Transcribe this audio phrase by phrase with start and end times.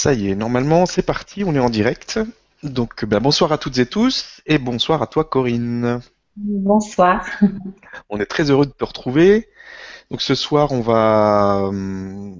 [0.00, 2.18] Ça y est, normalement c'est parti, on est en direct.
[2.62, 6.00] Donc ben, bonsoir à toutes et tous et bonsoir à toi Corinne.
[6.36, 7.26] Bonsoir.
[8.08, 9.50] On est très heureux de te retrouver.
[10.10, 12.32] Donc ce soir on va euh,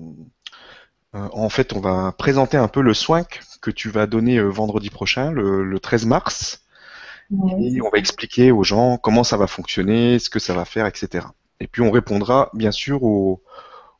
[1.13, 3.25] en fait on va présenter un peu le soin
[3.61, 6.63] que tu vas donner euh, vendredi prochain, le, 13 mars.
[7.31, 10.87] Et on va expliquer aux gens comment ça va fonctionner, ce que ça va faire,
[10.87, 11.27] etc.
[11.61, 13.43] Et puis on répondra bien sûr aux,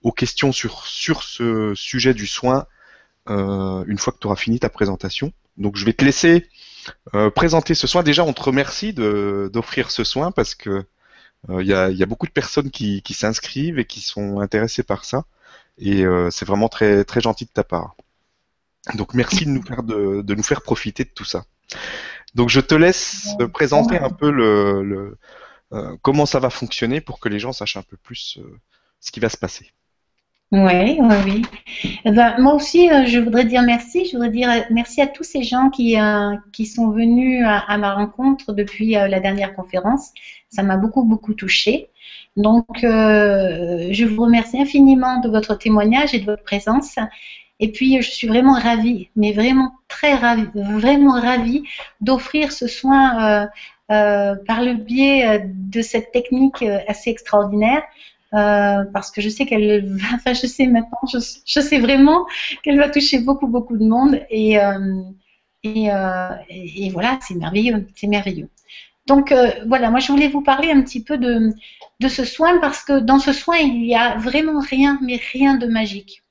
[0.03, 2.65] aux questions sur, sur ce sujet du soin
[3.31, 5.33] euh, une fois que tu auras fini ta présentation.
[5.57, 6.49] Donc je vais te laisser
[7.15, 8.03] euh, présenter ce soin.
[8.03, 10.85] Déjà, on te remercie d'offrir ce soin parce que
[11.49, 15.07] il y, a, y, a, beaucoup de personnes qui, s'inscrivent et qui sont intéressées par
[15.07, 15.25] ça.
[15.79, 17.97] Et euh, c'est vraiment très, très gentil de ta part.
[18.95, 21.47] Donc merci de nous faire, profiter de tout ça.
[22.35, 25.17] Donc je te laisse présenter un peu le,
[25.73, 28.39] euh, comment ça va fonctionner pour que les gens sachent un peu plus
[29.01, 29.73] ce qui va se passer.
[30.53, 31.43] Oui, oui, oui.
[32.05, 34.07] Eh ben, moi aussi, euh, je voudrais dire merci.
[34.07, 37.79] Je voudrais dire euh, merci à tous ces gens qui, euh, qui sont venus à,
[37.79, 40.11] ma rencontre depuis la dernière conférence.
[40.49, 41.91] Ça m'a beaucoup, beaucoup touchée.
[42.37, 46.97] Donc, je vous remercie infiniment de votre témoignage et de votre présence.
[47.61, 51.63] Et puis, je suis vraiment ravie, mais vraiment très ravie, vraiment ravie
[52.01, 53.49] d'offrir ce soin
[53.89, 57.83] par le biais de cette technique assez extraordinaire
[58.33, 62.27] euh, parce que je sais qu'elle va, enfin je sais maintenant, je, sais vraiment
[62.63, 65.03] qu'elle va toucher beaucoup beaucoup de monde et euh,
[65.63, 68.49] et, euh, et, voilà, c'est merveilleux, c'est merveilleux.
[69.07, 69.35] Donc
[69.67, 71.53] voilà, moi je voulais vous parler un petit peu de
[72.01, 75.57] de ce soin parce que dans ce soin il y a vraiment rien, mais rien
[75.57, 76.23] de magique.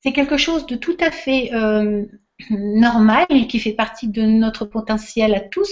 [0.00, 1.50] C'est quelque chose de tout à fait
[2.50, 5.70] normal qui fait partie de notre potentiel à tous.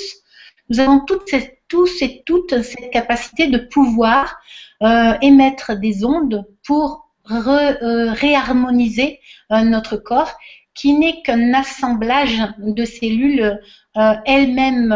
[0.68, 4.40] Nous avons toutes cette, tous et toutes cette capacité de pouvoir
[4.82, 9.20] euh, émettre des ondes pour euh, réharmoniser
[9.52, 10.32] euh, notre corps
[10.74, 13.60] qui n'est qu'un assemblage de cellules
[13.94, 14.92] elles-mêmes,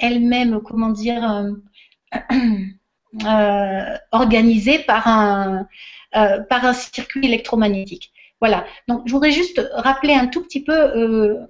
[0.00, 1.52] elles-mêmes, comment dire,
[4.10, 5.68] organisées par un,
[6.12, 8.12] par un circuit électromagnétique.
[8.40, 8.66] Voilà.
[8.88, 11.46] Donc, je voudrais juste rappeler un tout petit peu,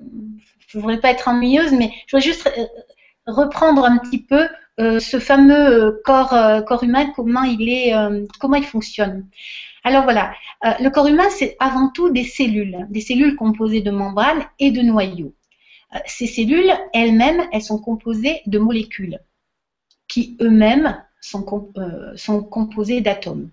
[0.67, 2.53] je ne voudrais pas être ennuyeuse, mais je voudrais juste
[3.27, 4.47] reprendre un petit peu
[4.79, 7.95] euh, ce fameux euh, corps, euh, corps humain, comment il est,
[8.39, 9.27] comment il fonctionne.
[9.85, 10.35] Alors voilà,
[10.81, 14.83] le corps humain, c'est avant tout des cellules, des cellules composées de membranes et de
[14.83, 15.33] noyaux.
[16.07, 19.21] ces cellules, elles-mêmes, elles sont composées de molécules
[20.09, 21.47] qui eux-mêmes sont,
[22.17, 23.51] sont composées d'atomes.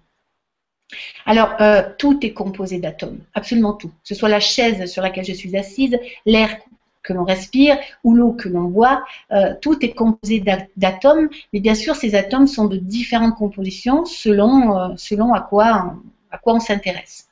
[1.28, 1.56] Alors,
[2.00, 3.90] tout est composé d'atomes, absolument tout.
[3.90, 6.58] Que ce soit la chaise sur laquelle je suis assise, l'air
[7.04, 10.44] que l'on respire ou l'eau que l'on boit, euh, tout est composé
[10.78, 15.96] d'atomes, mais bien sûr ces atomes sont de différentes compositions selon, euh, selon à quoi,
[16.32, 17.28] à quoi on s'intéresse.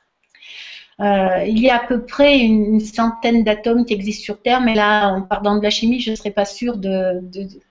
[1.00, 4.74] Euh, il y a à peu près une, centaine d'atomes qui existent sur Terre, mais
[4.74, 7.22] là, en parlant de la chimie, je ne serais pas sûre de,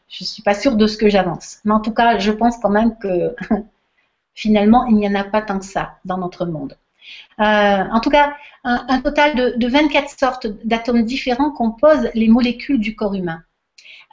[0.09, 1.59] je suis pas sûre de ce que j'avance.
[1.63, 3.35] Mais en tout cas, je pense quand même que
[4.33, 6.75] finalement, il n'y en a pas tant que ça dans notre monde.
[7.39, 12.95] Euh, en tout cas, un, total de, 24 sortes d'atomes différents composent les molécules du
[12.95, 13.43] corps humain.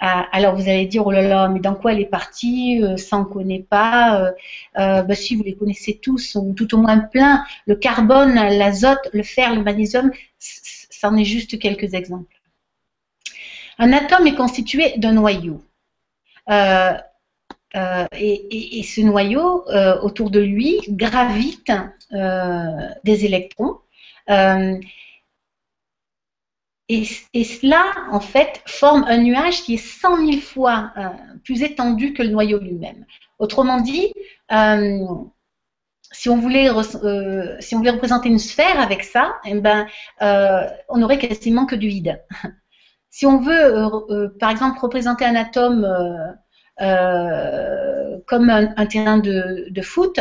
[0.01, 2.83] Euh, alors vous allez dire, oh là là, mais dans quoi elle est partie?
[2.83, 4.33] Euh, Ça, on ne connaît pas.
[4.75, 7.45] Bah, si, vous les connaissez tous, ou tout au moins plein.
[7.67, 12.41] Le carbone, l'azote, le fer, le magnésium, c'en est juste quelques exemples.
[13.79, 15.63] Un atome est constitué d'un noyau.
[17.75, 21.71] Et, ce noyau, euh, autour de lui, gravite
[22.13, 23.79] euh, des électrons.
[26.91, 27.05] Et,
[27.45, 30.93] cela, en fait, forme un nuage qui est 100 000 fois
[31.45, 33.05] plus étendu que le noyau lui-même.
[33.39, 34.13] Autrement dit,
[36.11, 36.71] si, on voulait,
[37.61, 39.87] si on voulait représenter une sphère avec ça, eh ben,
[40.89, 42.25] on n'aurait quasiment que du vide.
[43.11, 45.87] si on veut, par exemple, représenter un atome
[46.81, 50.21] euh, comme un, terrain de, foot,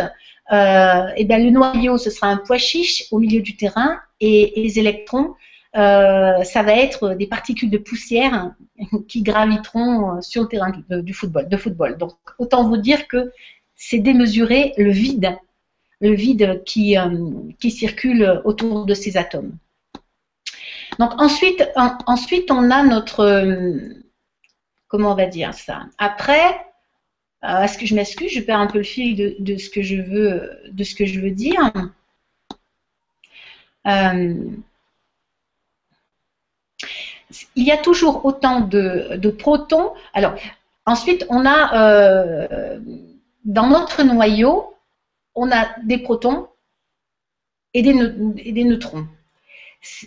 [0.52, 4.54] euh, et bien le noyau, ce sera un pois chiche au milieu du terrain et,
[4.56, 5.36] les électrons,
[5.76, 8.54] euh, ça va être des particules de poussière
[9.08, 11.98] qui graviteront sur le terrain du, football, de football.
[11.98, 13.32] Donc, autant vous dire que
[13.76, 15.38] c'est démesuré le vide,
[16.00, 16.96] le vide qui,
[17.60, 19.58] qui circule autour de ces atomes.
[20.98, 21.64] Donc ensuite,
[22.08, 23.26] ensuite on a notre,
[24.88, 26.66] comment on va dire ça Après,
[27.44, 30.60] euh, est-ce je m'excuse Je perds un peu le fil de, ce que je veux,
[30.72, 31.72] de ce que je veux dire.
[33.88, 34.34] Euh,
[37.56, 39.94] il y a toujours autant de, protons.
[40.14, 40.36] Alors,
[40.86, 42.80] ensuite, on a euh,
[43.46, 44.76] dans notre noyau,
[45.36, 46.48] on a des protons
[47.74, 49.08] et des neutrons.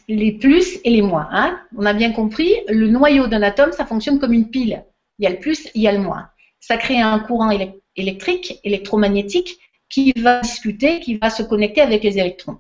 [0.08, 1.28] Les plus et les moins.
[1.30, 1.60] Hein.
[1.76, 4.84] On a bien compris, le noyau d'un atome, ça fonctionne comme une pile.
[5.18, 6.28] Il y a le plus, il y a le moins.
[6.60, 7.50] Ça crée un courant
[7.96, 12.58] électrique, électromagnétique, qui va discuter, qui va se connecter avec les électrons.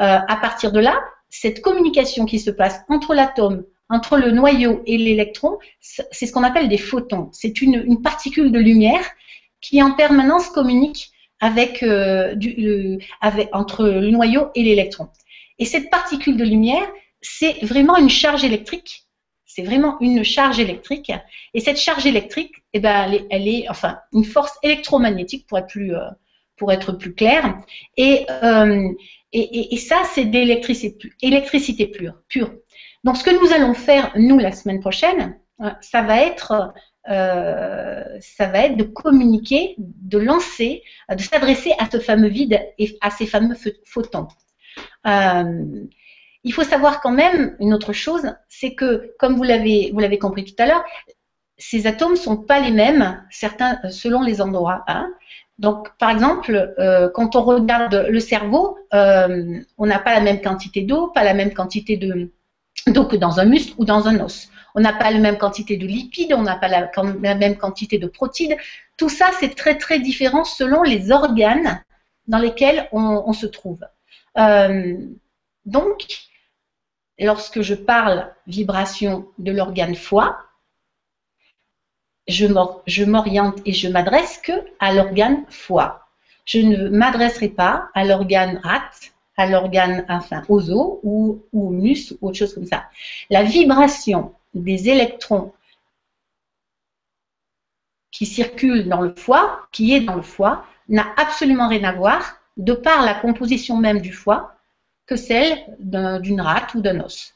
[0.00, 4.82] Euh, à partir de là, cette communication qui se passe entre l'atome, entre le noyau
[4.86, 7.30] et l'électron, c'est ce qu'on appelle des photons.
[7.32, 9.04] C'est une, particule de lumière
[9.60, 12.34] qui en permanence communique euh,
[13.52, 15.08] entre le noyau et l'électron.
[15.58, 16.86] Et cette particule de lumière,
[17.20, 19.06] c'est vraiment une charge électrique.
[19.46, 21.12] C'est vraiment une charge électrique.
[21.54, 25.94] Et cette charge électrique, eh ben, elle, est, enfin, une force électromagnétique pour être plus,
[25.94, 26.10] euh,
[26.56, 27.58] pour être plus clair.
[27.98, 28.88] Euh,
[29.32, 32.52] et, et, ça, c'est d'électricité électricité pure, pure.
[33.04, 36.72] Donc, ce que nous allons faire, nous, la semaine prochaine, euh, ça va être
[37.08, 43.10] ça va être de communiquer, de lancer, de s'adresser à ce fameux vide et à
[43.10, 43.54] ces fameux
[43.84, 44.26] photons.
[45.06, 45.84] Euh,
[46.46, 50.54] il faut savoir quand même une autre chose, c'est que, comme vous l'avez, compris tout
[50.58, 50.84] à l'heure,
[51.58, 54.84] ces atomes ne sont pas les mêmes, certains selon les endroits.
[54.86, 55.10] Hein.
[55.58, 60.40] Donc, par exemple, euh, quand on regarde le cerveau, euh, on n'a pas la même
[60.40, 62.30] quantité d'eau, pas la même quantité de
[62.86, 64.48] d'eau que dans un muscle ou dans un os.
[64.76, 68.06] On n'a pas la même quantité de lipides, on n'a pas la, même quantité de
[68.06, 68.56] protides.
[68.96, 71.82] Tout ça, c'est très très différent selon les organes
[72.28, 73.80] dans lesquels on se trouve.
[74.38, 74.96] Euh,
[75.64, 76.06] donc,
[77.18, 80.38] lorsque je parle vibration de l'organe foie,
[82.28, 86.08] je m'oriente et je m'adresse que à l'organe foie.
[86.44, 91.72] Je ne m'adresserai pas à l'organe rate, à l'organe, enfin, aux os ou, ou aux
[91.72, 92.84] ou autre chose comme ça.
[93.30, 95.52] La vibration des électrons
[98.10, 102.40] qui circulent dans le foie, qui est dans le foie, n'a absolument rien à voir
[102.56, 104.56] de par la composition même du foie,
[105.06, 107.34] que celle d'une rate ou d'un os.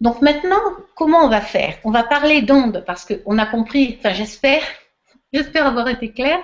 [0.00, 0.60] Donc maintenant,
[0.94, 1.76] comment on va faire?
[1.84, 4.62] On va parler d'ondes parce qu'on a compris, enfin j'espère,
[5.32, 6.38] j'espère avoir été clair,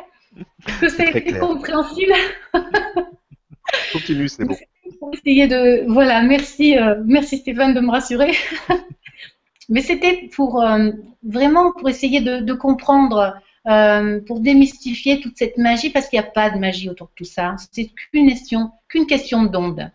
[0.81, 2.13] que ça a été compréhensible.
[3.93, 4.57] Continue, c'est bon.
[5.01, 8.33] Pour essayer de, voilà, merci, euh, merci Stéphane de me rassurer.
[9.69, 10.93] Mais c'était pour euh,
[11.25, 13.35] vraiment pour essayer de comprendre
[13.67, 17.13] euh, pour démystifier toute cette magie, parce qu'il n'y a pas de magie autour de
[17.15, 17.57] tout ça.
[17.73, 19.91] C'est qu'une question, qu'une question d'ondes.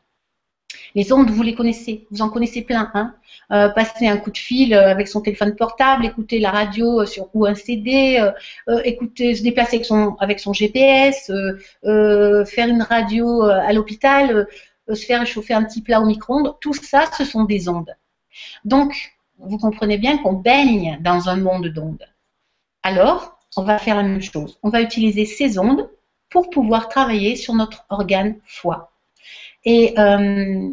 [0.95, 2.91] Les ondes, vous les connaissez, vous en connaissez plein.
[2.93, 3.15] Hein
[3.51, 7.03] euh, passer un coup de fil euh, avec son téléphone portable, écouter la radio
[7.33, 8.25] ou un CD,
[8.83, 11.31] écouter, se déplacer avec son, avec son GPS,
[11.83, 14.47] faire une radio à l'hôpital,
[14.87, 16.55] se faire chauffer un petit plat au micro-ondes.
[16.61, 17.95] Tout ça, ce sont des ondes.
[18.65, 22.07] Donc, vous comprenez bien qu'on baigne dans un monde d'ondes.
[22.83, 24.59] Alors, on va faire la même chose.
[24.63, 25.89] On va utiliser ces ondes
[26.29, 28.91] pour pouvoir travailler sur notre organe foie.
[29.65, 30.69] Et euh,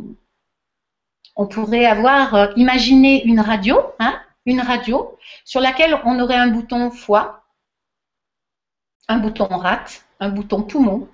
[1.37, 6.49] on pourrait avoir euh, imaginé une radio, hein, une radio sur laquelle on aurait un
[6.49, 7.45] bouton foie,
[9.09, 11.09] un bouton rate, un bouton poumon.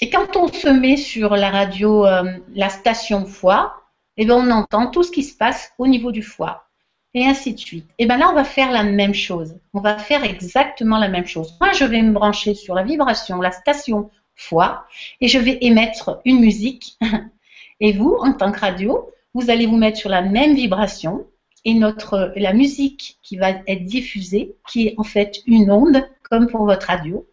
[0.00, 3.82] Et quand on se met sur la radio, euh, la station foie,
[4.16, 6.68] eh bien, on entend tout ce qui se passe au niveau du foie
[7.14, 7.88] et ainsi de suite.
[7.98, 9.56] Et bien là, on va faire la même chose.
[9.74, 11.54] On va faire exactement la même chose.
[11.60, 14.86] Moi, je vais me brancher sur la vibration, la station foie,
[15.20, 16.98] et je vais émettre une musique.
[17.80, 21.26] Et vous, en tant que radio, vous allez vous mettre sur la même vibration,
[21.64, 26.46] et notre, la musique qui va être diffusée, qui est en fait une onde, comme
[26.46, 27.26] pour votre radio,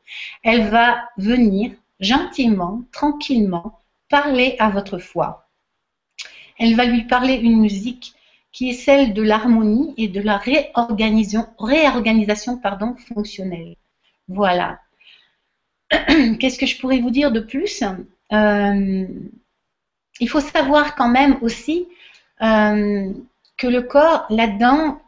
[0.44, 5.48] elle va venir gentiment, tranquillement, parler à votre foie.
[6.58, 8.14] Elle va lui parler une musique
[8.60, 11.48] qui est celle de l'harmonie et de la réorganisation,
[13.08, 13.78] fonctionnelle.
[14.28, 14.82] Voilà.
[15.90, 17.82] Qu'est-ce que je pourrais vous dire de plus?
[18.34, 19.08] Euh,
[20.20, 21.88] Il faut savoir quand même aussi
[22.42, 23.14] euh,
[23.56, 25.02] que le corps, là-dedans,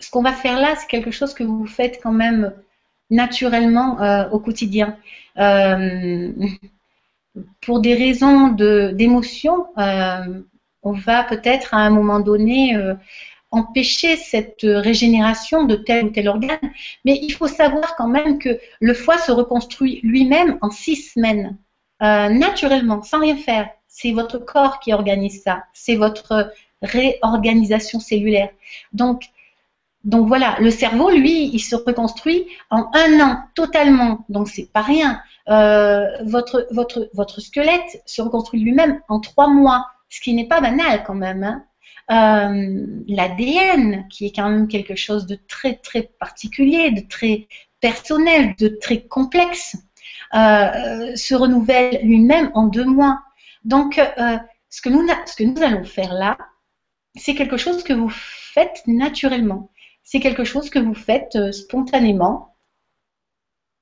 [0.00, 2.54] ce qu'on va faire là, c'est quelque chose que vous faites quand même
[3.10, 4.96] naturellement euh, au quotidien.
[7.60, 9.66] pour des raisons d'émotion,
[10.86, 12.94] on va peut-être à un moment donné euh,
[13.50, 16.70] empêcher cette régénération de tel ou tel organe.
[17.04, 21.58] Mais il faut savoir quand même que le foie se reconstruit lui-même en six semaines,
[22.02, 23.68] euh, naturellement, sans rien faire.
[23.88, 25.64] C'est votre corps qui organise ça.
[25.72, 26.52] C'est votre
[26.82, 28.50] réorganisation cellulaire.
[28.92, 29.24] Donc,
[30.04, 34.24] voilà, le cerveau, lui, il se reconstruit en un an totalement.
[34.28, 35.20] Donc c'est pas rien.
[35.48, 39.86] Euh, votre squelette se reconstruit lui-même en trois mois
[40.16, 41.44] ce qui n'est pas banal quand même.
[41.44, 41.66] Hein.
[42.10, 47.48] Euh, L'ADN, qui est quand même quelque chose de très très particulier, de très
[47.80, 49.76] personnel, de très complexe,
[50.34, 53.20] euh, se renouvelle lui-même en deux mois.
[53.64, 54.38] Donc, euh,
[54.70, 56.38] ce, que nous, ce que nous allons faire là,
[57.14, 59.70] c'est quelque chose que vous faites naturellement.
[60.02, 62.56] C'est quelque chose que vous faites spontanément.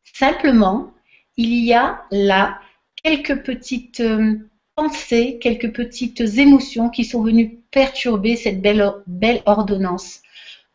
[0.02, 0.92] Simplement,
[1.36, 2.58] il y a là
[3.02, 4.02] quelques petites
[4.76, 10.20] pensées, quelques petites émotions qui sont venues perturber cette belle, ordonnance.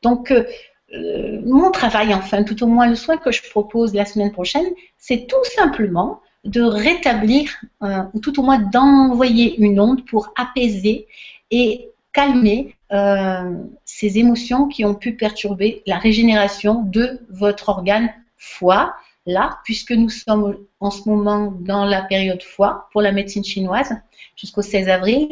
[0.01, 4.31] Donc, euh, mon travail, enfin, tout au moins le soin que je propose la semaine
[4.31, 7.49] prochaine, c'est tout simplement de rétablir,
[7.83, 11.07] euh, ou tout au moins d'envoyer une onde pour apaiser
[11.51, 13.53] et calmer euh,
[13.85, 18.95] ces émotions qui ont pu perturber la régénération de votre organe foie,
[19.29, 23.93] là, puisque nous sommes en ce moment dans la période foie pour la médecine chinoise
[24.35, 25.27] jusqu'au 16 avril.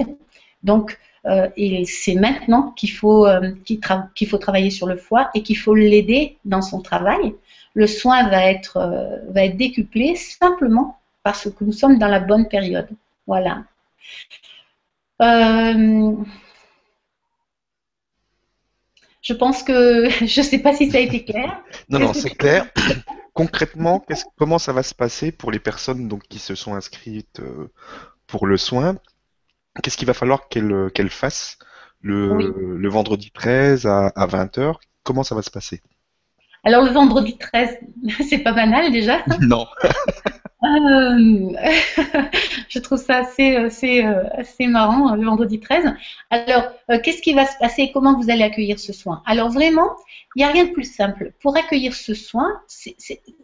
[0.64, 5.44] Donc, euh, et c'est maintenant qu'il faut, euh, qu'il faut travailler sur le foie et
[5.44, 7.36] qu'il faut l'aider dans son travail.
[7.74, 12.20] Le soin va être, euh, va être décuplé simplement parce que nous sommes dans la
[12.20, 12.88] bonne période.
[13.26, 13.64] Voilà.
[19.22, 21.62] je pense que je ne sais pas si ça a été clair.
[21.90, 22.68] Non, non, c'est clair.
[23.38, 24.04] Concrètement,
[24.36, 27.40] comment ça va se passer pour les personnes donc, qui se sont inscrites
[28.26, 28.98] pour le soin?
[29.82, 31.60] Qu'est-ce qu'il va falloir qu'elle euh, qu'elle fasse
[32.02, 32.36] le,
[32.78, 35.82] le, vendredi 13 à, à 20h Comment ça va se passer?
[36.68, 37.78] Alors le vendredi 13,
[38.28, 39.24] c'est pas banal déjà.
[39.40, 39.66] Non.
[40.64, 41.54] Euh,
[42.68, 45.94] je trouve ça assez, assez, euh, assez marrant, le vendredi 13.
[46.30, 46.64] Alors,
[47.04, 49.24] qu'est-ce qui va se passer Comment vous allez accueillir ce soin?
[49.26, 49.92] Alors, vraiment,
[50.36, 51.32] il n'y a rien de plus simple.
[51.42, 52.60] Pour accueillir ce soin,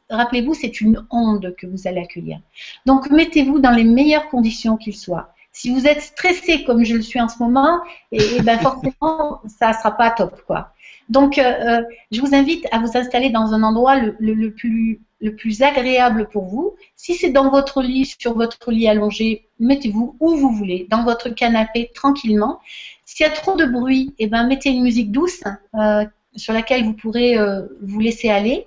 [0.10, 2.39] rappelez-vous, c'est une onde que vous allez accueillir.
[2.86, 5.34] Donc, mettez-vous dans les meilleures conditions qu'il soit.
[5.53, 7.80] Si vous êtes stressé comme je le suis en ce moment,
[8.12, 10.73] et, ben forcément, ça ne sera pas top, quoi.
[11.10, 15.36] Donc, euh, euh, je vous invite à vous installer dans un endroit le, plus, le
[15.36, 16.75] plus agréable pour vous.
[16.95, 21.29] Si c'est dans votre lit, sur votre lit allongé, mettez-vous où vous voulez, dans votre
[21.29, 22.60] canapé, tranquillement.
[23.05, 25.43] S'il y a trop de bruit, eh ben, mettez une musique douce
[25.75, 26.05] euh,
[26.36, 27.36] sur laquelle vous pourrez
[27.81, 28.65] vous laisser aller.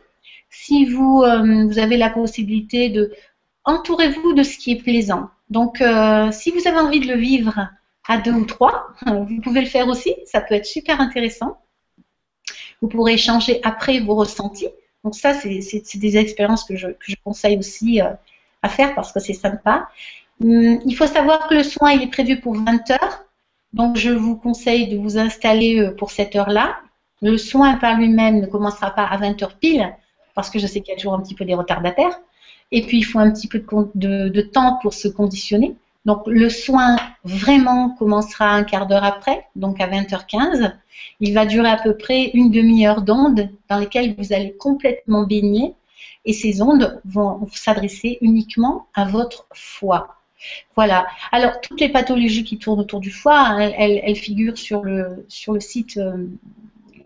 [0.51, 3.13] Si vous, vous avez la possibilité de
[3.65, 5.31] entourez-vous de ce qui est plaisant.
[5.51, 5.83] Donc,
[6.31, 7.69] si vous avez envie de le vivre
[8.07, 10.15] à deux ou trois, vous pouvez le faire aussi.
[10.27, 11.59] Ça peut être super intéressant.
[12.83, 14.69] Vous pourrez échanger après vos ressentis.
[15.05, 16.89] Donc ça, c'est des expériences que je,
[17.25, 18.11] conseille aussi euh,
[18.63, 19.89] à faire parce que c'est sympa.
[20.43, 23.25] Hum, il faut savoir que le soin, est prévu pour 20 heures.
[23.73, 26.77] Donc, je vous conseille de vous installer euh, pour cette heure-là.
[27.23, 29.95] Le soin par lui-même ne commencera pas à 20 heures pile
[30.35, 32.19] parce que je sais qu'il y a toujours un petit peu des retardataires.
[32.73, 33.65] Et puis, il faut un petit peu
[33.95, 35.77] de, temps pour se conditionner.
[36.07, 40.73] Donc, le soin vraiment commencera un quart d'heure après, donc à 20h15.
[41.19, 45.75] Il va durer à peu près une demi-heure d'ondes dans lesquelles vous allez complètement baigner.
[46.25, 50.17] Et ces ondes vont s'adresser uniquement à votre foie.
[50.77, 51.07] Voilà.
[51.33, 55.27] Alors, toutes les pathologies qui tournent autour du foie, hein, elles, figurent sur le,
[55.59, 56.29] site euh,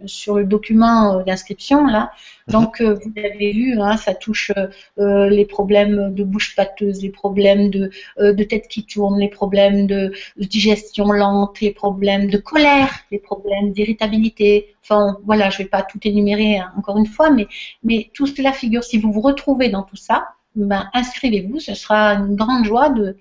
[0.07, 2.11] sur le document euh, d'inscription là.
[2.49, 2.53] Mhm.
[2.53, 4.53] Donc euh, vous avez vu, hein, ça touche
[4.99, 9.87] euh, les problèmes de bouche pâteuse, les problèmes de, de tête qui tourne, les problèmes
[9.87, 14.75] de digestion lente, les problèmes de colère, les problèmes d'irritabilité.
[14.83, 17.47] Enfin voilà, je vais pas tout énumérer hein, encore une fois, mais
[17.83, 18.85] mais tout cela figure.
[18.85, 21.61] Si vous vous retrouvez dans tout ça, ben inscrivez-vous.
[21.61, 23.17] Ce sera une grande joie de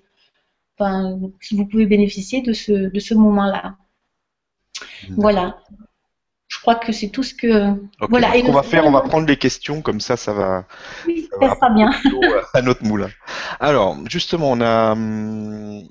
[1.40, 3.76] si vous pouvez bénéficier de ce, de ce moment-là.
[5.10, 5.89] Voilà je
[6.60, 7.74] crois que c'est tout ce que.
[8.08, 8.32] Voilà.
[8.42, 10.64] Qu'on va faire, on va prendre les questions, comme ça, ça va.
[11.06, 11.90] Oui, ça, sera bien.
[12.54, 13.10] À notre moulin.
[13.58, 14.92] Alors, justement, on a.
[14.92, 15.82] Hum,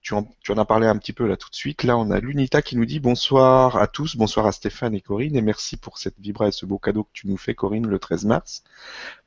[0.00, 1.82] tu en, tu en, as parlé un petit peu là tout de suite.
[1.82, 5.36] Là, on a l'Unita qui nous dit bonsoir à tous, bonsoir à Stéphane et Corinne,
[5.36, 7.98] et merci pour cette vibra et ce beau cadeau que tu nous fais, Corinne, le
[7.98, 8.62] 13 mars.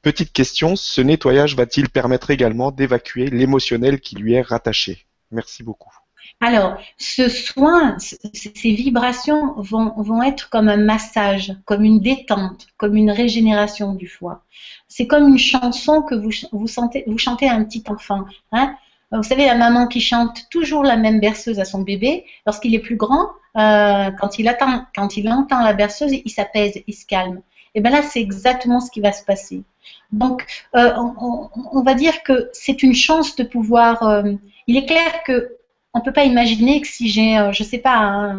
[0.01, 5.05] Petite question, ce nettoyage va-t-il permettre également d'évacuer l'émotionnel qui lui est rattaché?
[5.31, 5.98] Merci beaucoup.
[6.41, 13.11] Alors, ce soin, ces vibrations vont, être comme un massage, comme une détente, comme une
[13.11, 14.43] régénération du foie.
[14.87, 18.25] C'est comme une chanson que vous, vous, sentez, vous chantez à un petit enfant.
[18.53, 18.75] Hein.
[19.11, 22.79] vous savez, la maman qui chante toujours la même berceuse à son bébé, lorsqu'il est
[22.79, 24.57] plus grand, euh, quand, il
[24.95, 27.41] quand il entend la berceuse, il s'apaise, il se calme.
[27.75, 29.63] Et bien là, c'est exactement ce qui va se passer.
[30.11, 30.45] Donc,
[30.75, 34.03] euh, on, on, va dire que c'est une chance de pouvoir.
[34.03, 34.33] Euh,
[34.67, 35.58] il est clair que
[35.93, 38.35] on ne peut pas imaginer que si j'ai, euh, je ne sais pas,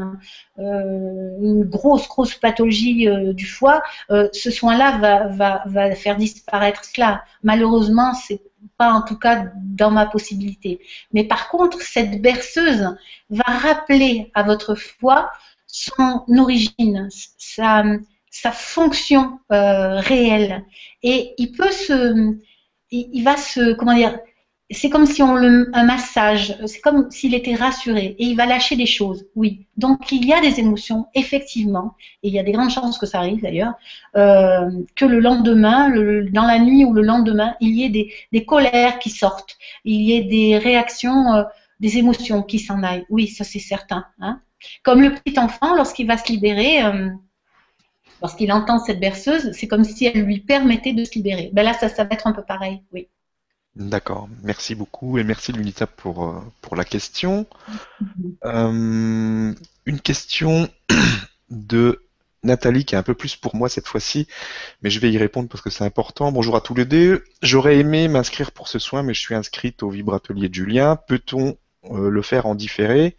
[0.58, 5.32] euh, une grosse, grosse pathologie euh, du foie, ce soin-là
[5.66, 7.24] va, faire disparaître cela.
[7.42, 8.40] Malheureusement, c'est
[8.76, 10.80] pas en tout cas dans ma possibilité.
[11.12, 12.96] Mais par contre, cette berceuse
[13.30, 15.30] va rappeler à votre foie
[15.66, 17.84] son origine, sa,
[18.30, 20.64] sa fonction réelle.
[21.02, 22.36] Et il peut se,
[22.90, 24.18] il va se, comment dire,
[24.70, 28.46] c'est comme si on le un massage, c'est comme s'il était rassuré et il va
[28.46, 29.26] lâcher des choses.
[29.34, 29.66] Oui.
[29.76, 33.06] Donc il y a des émotions effectivement et il y a des grandes chances que
[33.06, 33.74] ça arrive d'ailleurs
[34.16, 38.12] euh, que le lendemain, le, dans la nuit ou le lendemain, il y ait des,
[38.32, 41.42] des colères qui sortent, il y ait des réactions, euh,
[41.80, 43.06] des émotions qui s'en aillent.
[43.10, 44.06] Oui, ça c'est certain.
[44.20, 44.40] Hein.
[44.84, 46.84] Comme le petit enfant lorsqu'il va se libérer.
[46.84, 47.08] Euh,
[48.22, 51.50] lorsqu'il entend cette berceuse, c'est comme si elle lui permettait de se libérer.
[51.54, 53.08] Ben là, ça, ça va être un peu pareil, oui.
[53.76, 57.46] D'accord, merci beaucoup et merci Lunita pour, euh, pour la question.
[58.44, 59.54] Euh,
[59.86, 60.68] une question
[61.50, 62.02] de
[62.42, 64.26] Nathalie qui est un peu plus pour moi cette fois-ci,
[64.82, 66.32] mais je vais y répondre parce que c'est important.
[66.32, 67.24] Bonjour à tous les deux.
[67.42, 70.96] J'aurais aimé m'inscrire pour ce soin, mais je suis inscrite au vibratelier de Julien.
[70.96, 73.16] Peut-on euh, le faire en différé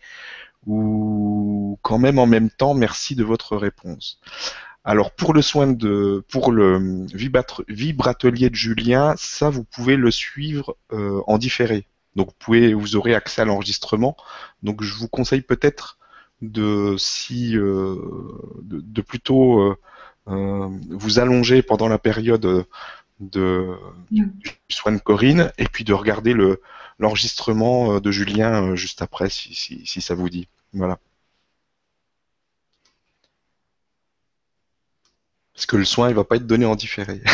[0.68, 2.74] ou quand même en même temps?
[2.74, 4.20] Merci de votre réponse.
[4.84, 10.76] Alors pour le soin de, pour le vibratelier de Julien, ça vous pouvez le suivre
[10.92, 11.86] euh, en différé.
[12.16, 14.18] Donc vous pouvez, vous aurez accès à l'enregistrement.
[14.64, 16.00] Donc je vous conseille peut-être
[16.42, 17.96] de si euh,
[18.64, 22.66] de, plutôt euh, vous allonger pendant la période
[23.20, 23.76] de,
[24.10, 24.28] du
[24.70, 26.62] soin de Corinne et puis de regarder le
[26.98, 30.48] l'enregistrement de Julien juste après si, si, si ça vous dit.
[30.74, 30.98] Voilà.
[35.62, 37.22] Parce que le soin, il va pas être donné en différé.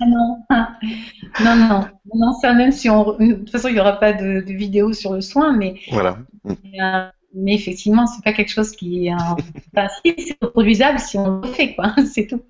[0.00, 0.44] Ah non.
[1.44, 4.42] non, non, non, ça même si on, de toute façon, il n'y aura pas de,
[4.44, 6.18] vidéo sur le soin, mais voilà.
[6.42, 11.46] Mais, effectivement, c'est pas quelque chose qui est, enfin, si, c'est reproduisable si on le
[11.46, 11.94] fait, quoi.
[12.12, 12.42] C'est tout.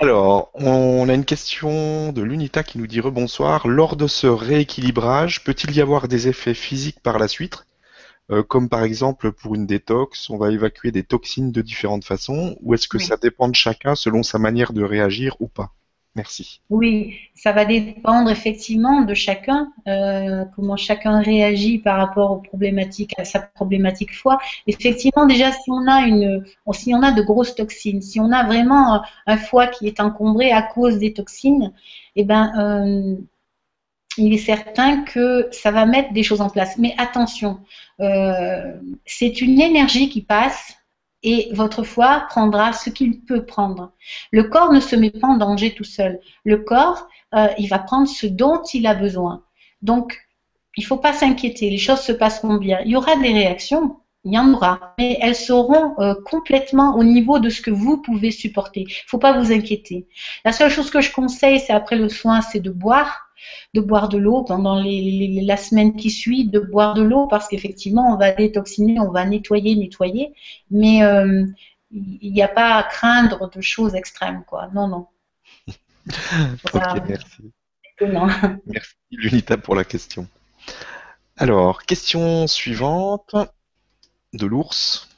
[0.00, 3.68] Alors, on a une question de l'UNITA qui nous dit rebonsoir.
[3.68, 7.66] Lors de ce rééquilibrage, peut-il y avoir des effets physiques par la suite?
[8.30, 12.56] Euh, comme par exemple pour une détox, on va évacuer des toxines de différentes façons,
[12.60, 15.72] ou est-ce que ça dépend de chacun selon sa manière de réagir ou pas?
[16.16, 16.62] Merci.
[16.70, 23.12] Oui, ça va dépendre effectivement de chacun, euh, comment chacun réagit par rapport aux problématiques,
[23.18, 24.38] à sa problématique foie.
[24.66, 28.46] Effectivement, déjà, si on a une, si on a de grosses toxines, si on a
[28.46, 31.74] vraiment un foie qui est encombré à cause des toxines,
[32.16, 33.16] eh ben, euh,
[34.18, 36.76] il est certain que ça va mettre des choses en place.
[36.78, 37.60] Mais attention,
[38.00, 38.72] euh,
[39.04, 40.74] c'est une énergie qui passe
[41.22, 43.92] et votre foie prendra ce qu'il peut prendre.
[44.30, 46.20] Le corps ne se met pas en danger tout seul.
[46.44, 49.42] Le corps, euh, il va prendre ce dont il a besoin.
[49.82, 50.18] Donc,
[50.76, 52.80] il ne faut pas s'inquiéter, les choses se passeront bien.
[52.84, 57.04] Il y aura des réactions, il y en aura, mais elles seront euh, complètement au
[57.04, 58.80] niveau de ce que vous pouvez supporter.
[58.80, 60.06] Il ne faut pas vous inquiéter.
[60.44, 63.25] La seule chose que je conseille, c'est après le soin, c'est de boire
[63.74, 68.12] de boire de l'eau pendant la semaine qui suit, de boire de l'eau parce qu'effectivement,
[68.12, 70.32] on va détoxiner, on va nettoyer, nettoyer,
[70.70, 71.44] mais euh,
[71.90, 74.68] il n'y a pas à craindre de choses extrêmes, quoi.
[74.74, 75.06] Non, non.
[76.74, 77.52] ok, merci.
[78.66, 80.28] Merci Lunita pour la question.
[81.38, 83.34] Alors, question suivante
[84.34, 85.08] de l'ours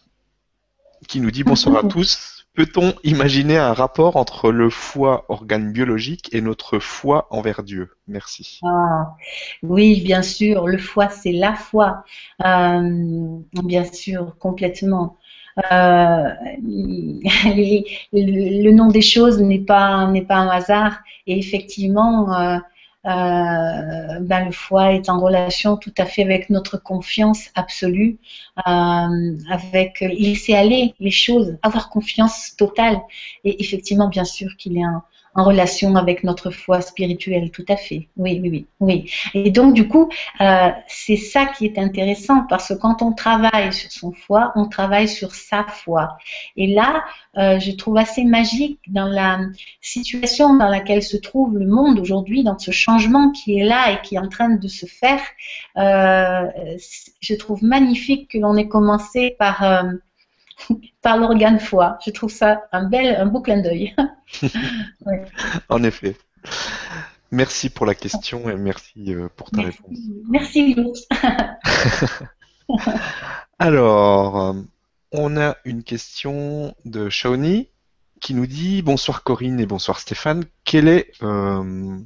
[1.08, 2.37] qui nous dit bonsoir à tous.
[2.58, 7.90] Peut-on imaginer un rapport entre le foie, organe biologique, et notre foi envers Dieu?
[8.08, 8.58] Merci.
[8.64, 9.14] Ah,
[9.62, 10.66] oui, bien sûr.
[10.66, 12.02] Le foie, c'est la foi.
[12.44, 15.18] Euh, bien sûr, complètement.
[15.70, 16.28] Euh,
[18.12, 22.58] le, nom des choses n'est pas pas un hasard et effectivement euh,
[23.06, 28.18] euh, ben, le foie est en relation tout à fait avec notre confiance absolue,
[28.66, 33.00] euh, avec laisser aller les choses, avoir confiance totale.
[33.44, 35.04] Et effectivement, bien sûr qu'il est un,
[35.38, 38.08] en relation avec notre foi spirituelle, tout à fait.
[38.16, 39.10] Oui, oui, oui.
[39.34, 43.72] Et donc, du coup, euh, c'est ça qui est intéressant parce que quand on travaille
[43.72, 46.18] sur son foi, on travaille sur sa foi.
[46.56, 47.04] Et là,
[47.36, 49.38] euh, je trouve assez magique dans la
[49.80, 54.00] situation dans laquelle se trouve le monde aujourd'hui, dans ce changement qui est là et
[54.02, 55.20] qui est en train de se faire.
[55.76, 56.48] Euh,
[57.20, 59.62] je trouve magnifique que l'on ait commencé par
[61.02, 61.98] par l'organe foie.
[62.04, 63.94] Je trouve ça un bel, un beau clin d'œil.
[65.68, 66.16] En effet.
[67.30, 69.98] Merci pour la question et merci euh, pour ta réponse.
[70.28, 70.76] Merci,
[73.58, 74.52] Alors, euh,
[75.12, 77.68] on a une question de Shawnee
[78.20, 80.44] qui nous dit Bonsoir Corinne et bonsoir Stéphane.
[80.64, 81.98] Quel est euh,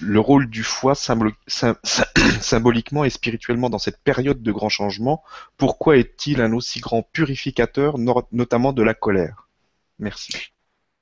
[0.00, 0.94] le rôle du foie
[2.40, 5.22] symboliquement et spirituellement dans cette période de grand changement
[5.56, 7.96] Pourquoi est-il un aussi grand purificateur,
[8.32, 9.48] notamment de la colère?
[9.98, 10.52] Merci.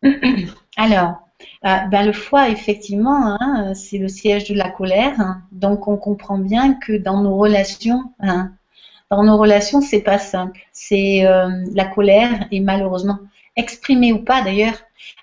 [0.76, 1.28] Alors,
[1.64, 5.20] euh, ben, le foie, effectivement, hein, c'est le siège de la colère.
[5.20, 5.42] Hein.
[5.52, 8.52] donc, on comprend bien que dans nos relations, hein,
[9.11, 10.61] dans nos relations, c'est pas simple.
[10.72, 13.18] C'est euh, la colère et malheureusement
[13.56, 14.74] exprimée ou pas d'ailleurs,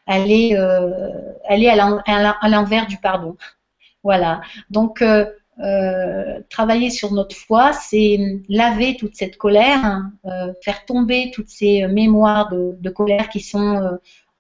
[0.07, 1.09] elle est, euh,
[1.47, 3.37] elle est à l'envers du pardon.
[4.05, 4.41] Voilà.
[4.69, 5.25] Donc, euh,
[5.59, 11.49] euh, travailler sur notre foi, c'est laver toute cette colère, hein, euh, faire tomber toutes
[11.49, 13.97] ces mémoires de, colère qui sont,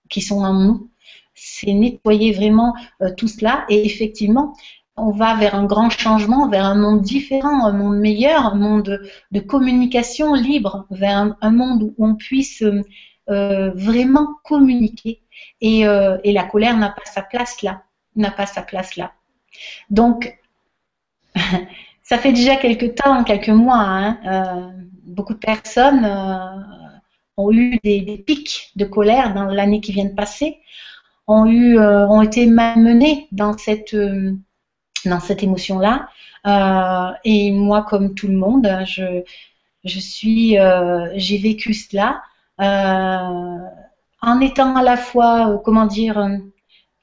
[0.07, 0.89] qui sont en nous.
[1.33, 2.75] C'est nettoyer vraiment
[3.17, 3.65] tout cela.
[3.67, 4.53] Et effectivement,
[4.97, 9.01] on va vers un grand changement, vers un monde différent, un monde meilleur, un monde
[9.31, 12.63] de, communication libre, vers un, monde où on puisse
[13.27, 15.23] vraiment communiquer.
[15.59, 17.81] Et, et la colère n'a pas sa place là,
[18.15, 19.11] n'a pas sa place là.
[19.89, 20.37] Donc,
[22.03, 24.71] ça fait déjà quelques temps, quelques mois, hein, euh,
[25.05, 26.61] beaucoup de personnes euh,
[27.37, 30.59] ont eu des, pics de colère dans l'année qui vient de passer,
[31.27, 33.95] ont, eu, euh, ont été malmenées dans cette,
[35.21, 36.07] cette émotion-là.
[37.23, 39.23] et moi, comme tout le monde, je,
[39.83, 40.57] je suis,
[41.15, 42.21] j'ai vécu cela
[42.57, 46.23] en étant à la fois, comment dire,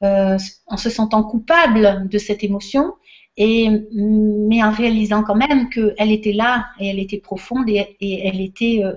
[0.02, 0.36] euh,
[0.66, 2.94] en se sentant coupable de cette émotion,
[3.36, 8.40] et, mais en réalisant quand même qu'elle était là et elle était profonde et, elle,
[8.40, 8.94] était, euh,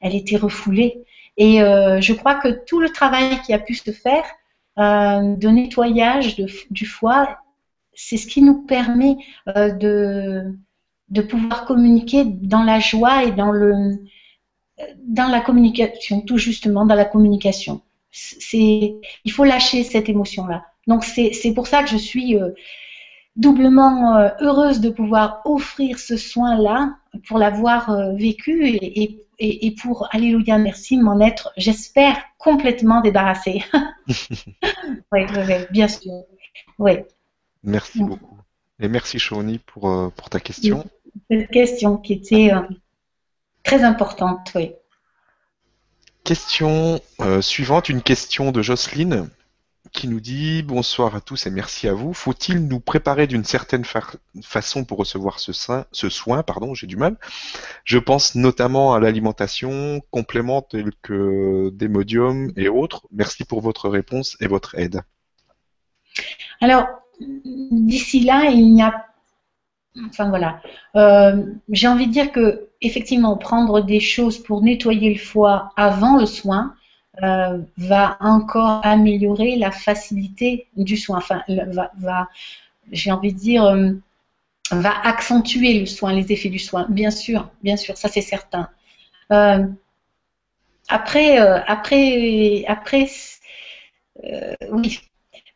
[0.00, 1.04] elle était refoulée.
[1.36, 4.24] Et euh, je crois que tout le travail qui a pu se faire
[4.76, 6.36] de nettoyage
[6.70, 7.38] du foie,
[7.92, 10.56] c'est ce qui nous permet de,
[11.28, 13.52] pouvoir communiquer dans la joie et dans
[15.28, 20.64] la communication, tout justement dans la communication c'est, il faut lâcher cette émotion-là.
[20.86, 22.50] Donc c'est pour ça que je suis euh,
[23.36, 26.96] doublement euh, heureuse de pouvoir offrir ce soin-là
[27.28, 29.02] pour l'avoir euh, vécu et,
[29.38, 33.64] et, et, pour, alléluia, merci, m'en être, j'espère, complètement débarrassée.
[35.12, 36.24] oui, oui, bien sûr.
[36.78, 36.92] Oui.
[37.62, 38.38] Merci beaucoup.
[38.80, 40.84] Et merci Shawnee pour, pour ta question.
[41.30, 42.50] Cette question qui était
[43.62, 44.72] très importante, oui.
[46.24, 49.28] Question euh, suivante, une question de Jocelyne
[49.92, 52.14] qui nous dit bonsoir à tous et merci à vous.
[52.14, 53.84] Faut-il nous préparer d'une certaine
[54.42, 55.52] façon pour recevoir ce,
[56.08, 57.16] soin Pardon, j'ai du mal.
[57.84, 63.08] Je pense notamment à l'alimentation, compléments tels que des modiums et autres.
[63.10, 65.02] Merci pour votre réponse et votre aide.
[66.60, 66.86] Alors,
[67.18, 69.06] d'ici là, il n'y a
[70.06, 70.60] Enfin voilà.
[70.96, 76.18] Euh, j'ai envie de dire que effectivement, prendre des choses pour nettoyer le foie avant
[76.18, 76.74] le soin
[77.22, 81.18] euh, va encore améliorer la facilité du soin.
[81.18, 81.42] Enfin,
[81.98, 82.28] va,
[82.92, 83.92] j'ai envie de dire, euh,
[84.70, 86.86] va accentuer le soin, les effets du soin.
[86.88, 88.68] Bien sûr, bien sûr, ça c'est certain.
[90.88, 93.08] après, après, après,
[94.70, 95.00] oui,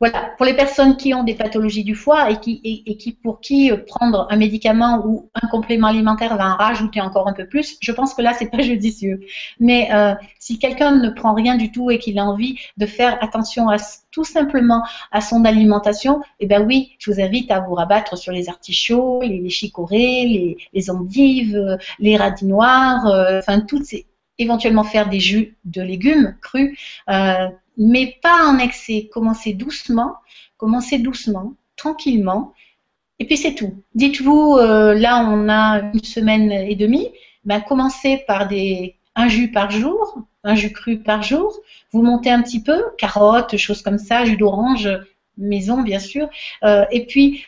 [0.00, 3.40] voilà, pour les personnes qui ont des pathologies du foie et qui, et, qui pour
[3.40, 7.46] qui euh, prendre un médicament ou un complément alimentaire va en rajouter encore un peu
[7.46, 9.20] plus, je pense que là c'est pas judicieux.
[9.60, 13.22] Mais euh, si quelqu'un ne prend rien du tout et qu'il a envie de faire
[13.22, 13.76] attention à
[14.10, 18.32] tout simplement à son alimentation, eh ben oui, je vous invite à vous rabattre sur
[18.32, 24.06] les artichauts, les, chicorées, les, endives, les radis noirs, euh, enfin toutes ces
[24.38, 26.78] éventuellement faire des jus de légumes crus,
[27.08, 29.08] euh, mais pas en excès.
[29.12, 30.14] Commencez doucement,
[30.56, 32.52] commencez doucement, tranquillement,
[33.18, 33.82] et puis c'est tout.
[33.94, 37.10] Dites-vous, euh, là on a une semaine et demie,
[37.44, 41.56] ben, commencez par des, un jus par jour, un jus cru par jour,
[41.92, 44.88] vous montez un petit peu, carottes, choses comme ça, jus d'orange,
[45.36, 46.28] maison bien sûr,
[46.64, 47.44] euh, et puis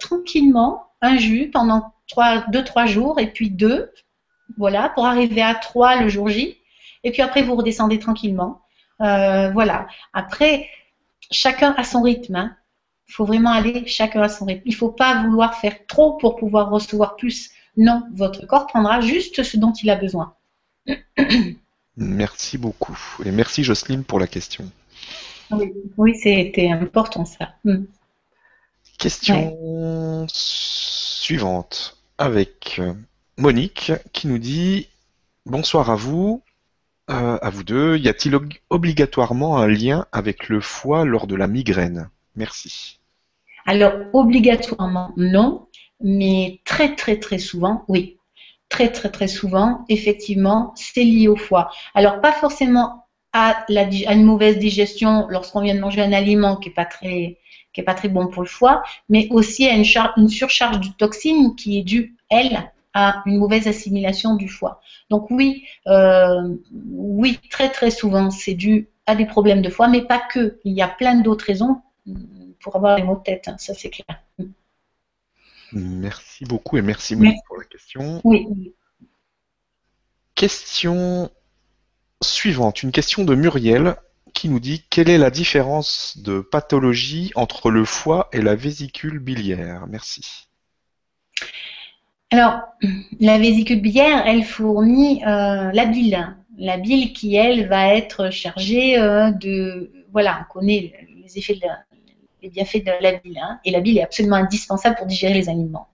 [0.00, 3.90] tranquillement, un jus pendant 2-3 jours, et puis deux,
[4.56, 6.56] voilà, pour arriver à 3 le jour J.
[7.04, 8.60] Et puis après, vous redescendez tranquillement.
[9.00, 9.86] Euh, voilà.
[10.12, 10.68] Après,
[11.30, 12.36] chacun a son rythme.
[12.36, 12.56] Hein.
[13.08, 14.62] Il faut vraiment aller chacun à son rythme.
[14.64, 17.50] Il ne faut pas vouloir faire trop pour pouvoir recevoir plus.
[17.76, 20.34] Non, votre corps prendra juste ce dont il a besoin.
[21.96, 22.98] Merci beaucoup.
[23.24, 24.70] Et merci Jocelyne pour la question.
[25.50, 27.54] Oui, oui c'était important ça.
[27.64, 27.84] Hmm.
[28.98, 32.92] Question suivante avec euh,
[33.38, 34.88] Monique qui nous dit
[35.46, 36.42] Bonsoir à vous,
[37.10, 37.96] euh, à vous deux.
[37.96, 38.38] Y a-t-il
[38.70, 42.10] obligatoirement un lien avec le foie lors de la migraine?
[42.34, 43.00] Merci.
[43.66, 45.66] Alors, obligatoirement, non,
[46.00, 48.18] mais très, très, très souvent, oui.
[48.68, 51.70] Très, très, très souvent, effectivement, c'est lié au foie.
[51.94, 56.74] Alors, pas forcément à, une mauvaise digestion lorsqu'on vient de manger un aliment qui n'est
[56.74, 57.38] pas très
[57.80, 59.84] est pas très bon pour le foie, mais aussi à une,
[60.16, 64.80] une surcharge de toxines qui est due, elle, à une mauvaise assimilation du foie.
[65.10, 70.00] Donc oui, euh, oui, très très souvent, c'est dû à des problèmes de foie, mais
[70.00, 70.58] pas que.
[70.64, 71.82] Il y a plein d'autres raisons
[72.58, 74.22] pour avoir les maux de tête, hein, ça c'est clair.
[75.72, 78.22] Merci beaucoup et merci Monique pour la question.
[78.24, 78.72] Oui.
[80.34, 81.30] Question
[82.22, 83.96] suivante, une question de Muriel
[84.32, 89.18] qui nous dit quelle est la différence de pathologie entre le foie et la vésicule
[89.18, 89.86] biliaire?
[89.86, 90.48] Merci.
[92.30, 92.60] Alors,
[93.20, 96.36] la vésicule biliaire, elle fournit euh, la bile.
[96.58, 99.92] La bile qui, elle, va être chargée euh, de...
[100.12, 101.58] Voilà, on connaît les effets
[102.42, 103.38] les bienfaits de la bile.
[103.38, 105.88] Hein, et la bile est absolument indispensable pour digérer les aliments.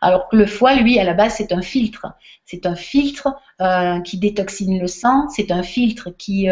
[0.00, 2.06] Alors le foie, lui, à la base, c'est un filtre.
[2.44, 6.48] C'est un filtre euh, qui détoxine le sang, c'est un filtre qui,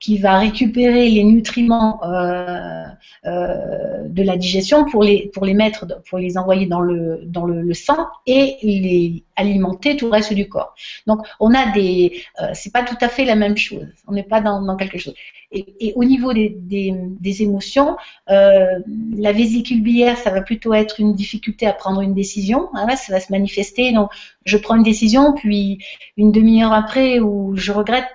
[0.00, 2.84] qui va récupérer les nutriments euh,
[3.26, 7.44] euh, de la digestion pour les, pour les mettre, pour les envoyer dans le, dans
[7.44, 10.74] le, sang et les alimenter tout le reste du corps.
[11.06, 13.86] Donc on a des, euh, c'est pas tout à fait la même chose.
[14.08, 15.14] On n'est pas dans, dans, quelque chose.
[15.52, 17.96] Et, et au niveau des, des, des émotions,
[18.30, 18.78] euh,
[19.16, 22.68] la vésicule biliaire, ça va plutôt être une difficulté à prendre une décision.
[22.74, 23.92] Hein, ça va se manifester.
[23.92, 24.10] Donc
[24.44, 25.84] je prends une décision, puis
[26.16, 28.08] une demi-heure après, où je regrette,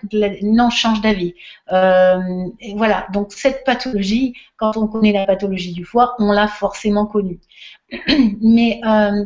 [0.44, 1.36] non, je change d'avis.
[1.72, 2.20] Euh,
[2.76, 7.40] voilà, donc cette pathologie, quand on connaît la pathologie du foie, on l'a forcément connue.
[8.42, 9.26] mais euh,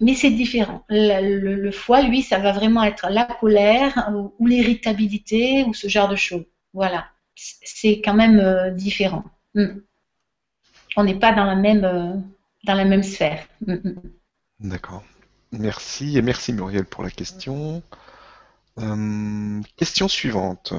[0.00, 0.84] mais c'est différent.
[0.88, 6.08] Le, le, foie, lui, ça va vraiment être la colère ou l'irritabilité ou ce genre
[6.08, 6.44] de choses.
[6.74, 7.06] Voilà,
[7.36, 9.24] c'est quand même euh, différent.
[9.54, 9.78] Mm.
[10.96, 12.14] On n'est pas dans la même euh,
[12.64, 13.46] dans la même sphère.
[13.66, 14.02] Mm, mm.
[14.60, 15.04] D'accord.
[15.52, 17.82] Merci et merci Muriel pour la question.
[18.80, 20.74] Euh, question suivante.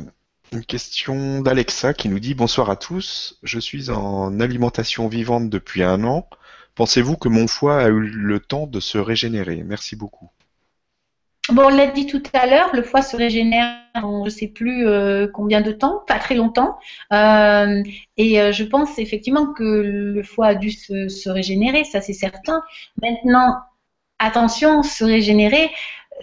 [0.52, 5.82] Une question d'Alexa qui nous dit Bonsoir à tous, je suis en alimentation vivante depuis
[5.82, 6.28] un an.
[6.76, 9.64] Pensez-vous que mon foie a eu le temps de se régénérer?
[9.64, 10.30] Merci beaucoup.
[11.52, 14.48] Bon, on l'a dit tout à l'heure, le foie se régénère en je ne sais
[14.48, 16.78] plus euh, combien de temps, pas très longtemps.
[17.14, 17.84] Euh,
[18.18, 22.64] et euh, je pense effectivement que le foie a dû se, régénérer, ça c'est certain.
[23.02, 23.58] Maintenant,
[24.18, 25.70] attention, se régénérer,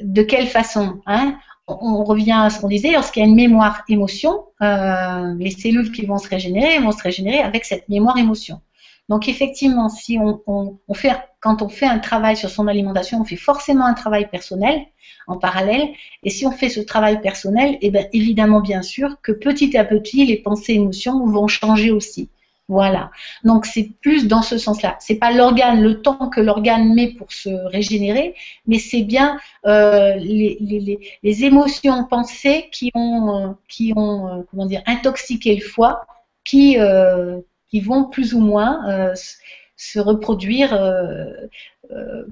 [0.01, 1.39] de quelle façon hein?
[1.69, 6.05] On revient à ce qu'on disait, lorsqu'il y a une mémoire émotion, les cellules qui
[6.05, 8.61] vont se régénérer vont se régénérer avec cette mémoire émotion.
[9.09, 13.21] Donc effectivement, si on, on, on, fait, quand on fait un travail sur son alimentation,
[13.21, 14.87] on fait forcément un travail personnel
[15.27, 15.89] en parallèle.
[16.23, 19.85] Et si on fait ce travail personnel, eh bien évidemment, bien sûr, que petit à
[19.85, 22.31] petit, les pensées et émotions vont changer aussi.
[22.69, 23.11] Voilà.
[23.45, 24.97] Donc c'est plus dans ce sens-là.
[25.01, 28.35] C'est pas l'organe, le temps que l'organe met pour se régénérer,
[28.67, 34.43] mais c'est bien euh, les, les, les, émotions pensées qui ont, euh, qui ont euh,
[34.51, 36.07] comment dire, intoxiqué le foie,
[36.45, 37.41] qui, euh,
[37.73, 39.15] qui vont plus ou moins euh,
[39.77, 41.49] se reproduire euh,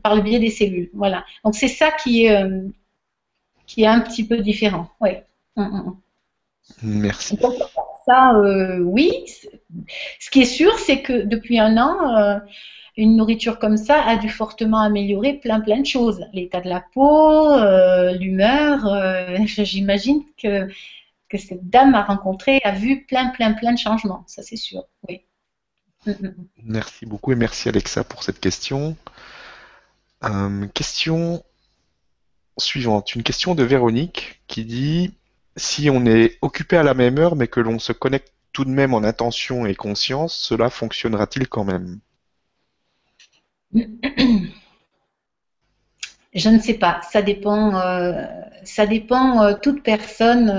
[0.03, 0.91] par le biais des cellules.
[0.95, 1.25] Voilà.
[1.45, 2.45] Donc c'est ça qui est,
[3.67, 4.89] qui est un petit peu différent.
[5.01, 5.11] Oui.
[5.57, 5.97] Mm, mm, mm.
[6.83, 7.37] Merci.
[7.37, 7.55] Donc,
[8.07, 9.13] ça, euh, oui.
[10.21, 12.39] Ce qui est sûr, c'est que depuis un an, euh,
[12.97, 16.27] une nourriture comme ça a dû fortement améliorer plein plein de choses.
[16.33, 18.87] L'état de la peau, euh, l'humeur.
[18.87, 20.69] euh, J'imagine que,
[21.29, 24.25] que cette dame a rencontré, a vu plein plein plein de changements.
[24.29, 24.85] Ça, c'est sûr.
[25.09, 25.23] Oui.
[26.63, 28.97] Merci beaucoup et merci Alexa pour cette question.
[30.25, 31.43] Euh, question
[32.59, 33.15] suivante.
[33.15, 35.15] Une question de Véronique qui dit
[35.57, 38.71] si on est occupé à la même heure mais que l'on se connecte tout de
[38.71, 42.01] même en intention et conscience, cela fonctionnera-t-il quand même?
[46.35, 47.01] Je ne sais pas.
[47.11, 47.77] Ça dépend.
[47.77, 48.25] Euh,
[48.65, 50.53] ça dépend euh, toute personne,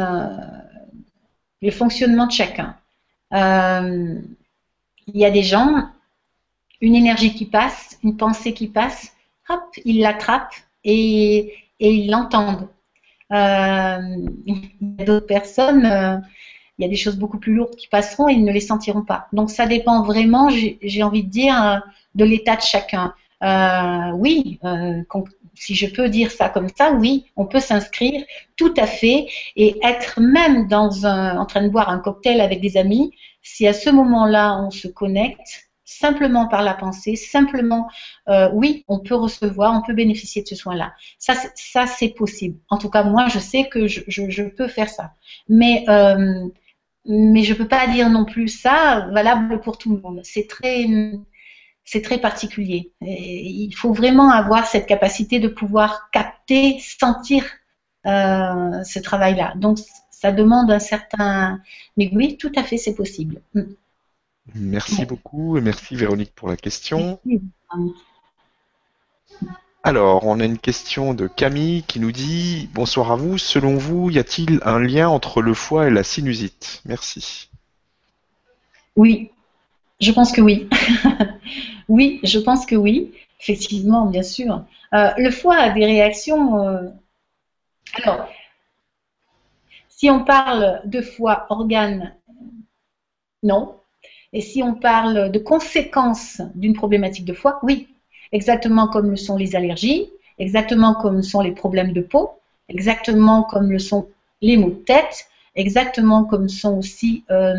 [1.62, 2.77] le fonctionnement de chacun.
[5.07, 5.89] Il y a des gens,
[6.81, 9.13] une énergie qui passe, une pensée qui passe,
[9.49, 12.67] hop, ils l'attrapent et, ils l'entendent.
[13.31, 13.99] Euh,
[14.45, 16.17] il y a d'autres personnes, euh,
[16.77, 19.03] il y a des choses beaucoup plus lourdes qui passeront et ils ne les sentiront
[19.03, 19.27] pas.
[19.33, 21.77] Donc ça dépend vraiment, j'ai envie de dire, euh,
[22.15, 23.13] de l'état de chacun.
[24.17, 24.59] Oui,
[25.55, 28.23] si je peux dire ça comme ça, oui, on peut s'inscrire
[28.55, 32.61] tout à fait et être même dans un, en train de boire un cocktail avec
[32.61, 33.11] des amis.
[33.41, 37.89] Si à ce moment-là on se connecte, simplement par la pensée, simplement,
[38.30, 40.93] euh, oui, on peut recevoir, on peut bénéficier de ce soin-là.
[41.19, 41.36] Ça,
[41.88, 42.58] c'est possible.
[42.69, 45.13] En tout cas, moi, je sais que je, peux faire ça.
[45.49, 46.47] Mais, euh,
[47.06, 50.21] mais je ne peux pas dire non plus ça valable pour tout le monde.
[50.23, 50.86] C'est très,
[51.84, 52.93] c'est très particulier.
[53.01, 57.45] Il faut vraiment avoir cette capacité de pouvoir capter, sentir
[58.08, 59.54] euh, ce travail-là.
[59.58, 59.80] Donc,
[60.21, 61.62] ça demande un certain.
[61.97, 63.41] Mais oui, tout à fait, c'est possible.
[63.55, 63.62] Mm.
[64.53, 67.19] Merci beaucoup et merci Véronique pour la question.
[69.84, 73.39] Alors, on a une question de Camille qui nous dit Bonsoir à vous.
[73.39, 76.84] Selon vous, y a-t-il un lien entre le foie et la sinusite?
[76.86, 77.49] Merci.
[78.95, 79.31] Oui,
[79.99, 80.69] je pense que oui.
[81.88, 83.12] oui, je pense que oui.
[83.39, 84.65] Effectivement, bien sûr.
[84.93, 86.60] Euh, le foie a des réactions.
[86.60, 86.89] Euh...
[88.03, 88.27] Alors,
[90.01, 92.15] si on parle de foie, organe
[93.43, 93.75] Non.
[94.33, 97.87] Et si on parle de conséquences d'une problématique de foie, oui.
[98.31, 100.09] Exactement comme le sont les allergies,
[100.39, 102.31] exactement comme le sont les problèmes de peau,
[102.67, 104.07] exactement comme le sont
[104.41, 107.53] les maux de tête, exactement comme sont aussi, euh,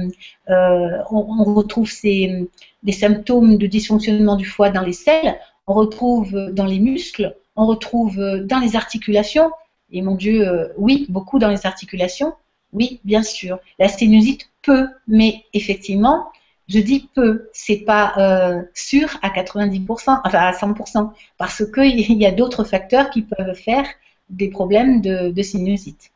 [0.51, 2.49] euh, on, retrouve ces,
[2.83, 7.67] des symptômes de dysfonctionnement du foie dans les selles, on retrouve dans les muscles, on
[7.67, 9.53] retrouve dans les articulations,
[9.93, 12.35] et mon Dieu, euh, oui, beaucoup dans les articulations,
[12.73, 13.59] oui, bien sûr.
[13.79, 16.31] La sténusite peut, mais effectivement,
[16.69, 22.27] je dis peu, c'est pas euh, sûr à 90%, enfin à 100%, parce qu'il y
[22.27, 23.87] a d'autres facteurs qui peuvent faire
[24.31, 26.11] des problèmes de sinusite.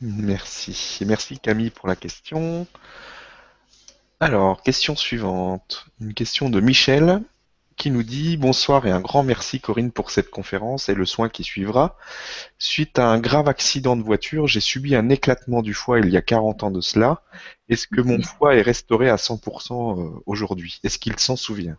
[0.00, 1.00] Merci.
[1.04, 2.66] Merci Camille pour la question.
[4.20, 5.86] Alors, question suivante.
[6.00, 7.22] Une question de Michel
[7.78, 11.28] qui nous dit bonsoir et un grand merci Corinne pour cette conférence et le soin
[11.28, 11.96] qui suivra.
[12.58, 16.16] Suite à un grave accident de voiture, j'ai subi un éclatement du foie il y
[16.16, 17.22] a 40 ans de cela.
[17.68, 20.80] Est-ce que mon foie est restauré à 100% euh, aujourd'hui?
[20.82, 21.78] Est-ce qu'il s'en souvient?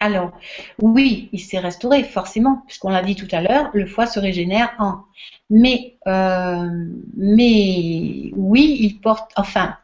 [0.00, 0.32] Alors,
[0.80, 4.74] oui, il s'est restauré, forcément, puisqu'on l'a dit tout à l'heure, le foie se régénère
[4.80, 5.04] en.
[5.48, 6.68] Mais, euh,
[7.16, 9.76] mais oui, il porte, enfin,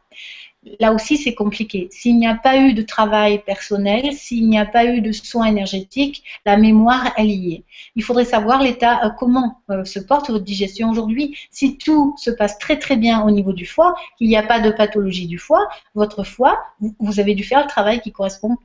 [0.79, 1.87] là aussi c'est compliqué.
[1.91, 5.45] S'il n'y a pas eu de travail personnel, s'il n'y a pas eu de soins
[5.45, 7.63] énergétiques, la mémoire, elle y est.
[7.95, 11.37] Il faudrait savoir l'état, euh, comment euh, se porte votre digestion aujourd'hui.
[11.51, 14.59] Si tout se passe très très bien au niveau du foie, qu'il n'y a pas
[14.59, 16.59] de pathologie du foie, votre foie,
[16.99, 18.57] vous avez dû faire le travail qui correspond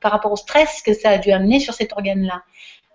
[0.00, 2.42] par rapport au stress que ça a dû amener sur cet organe-là.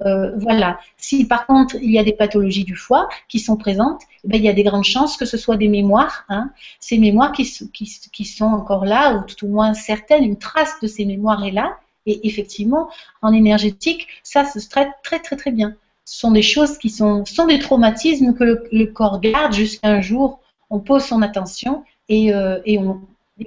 [0.01, 0.79] Euh, voilà.
[0.97, 4.37] Si par contre il y a des pathologies du foie qui sont présentes, eh ben,
[4.37, 7.45] il y a des grandes chances que ce soit des mémoires, hein, ces mémoires qui,
[7.45, 11.77] sont encore là, ou tout au moins certaines, une trace de ces mémoires est là.
[12.05, 12.89] Et effectivement,
[13.21, 15.75] en énergétique, ça se traite très très très bien.
[16.03, 20.01] Ce sont des choses qui sont, sont des traumatismes que le, corps garde jusqu'à un
[20.01, 22.59] jour, on pose son attention et, euh,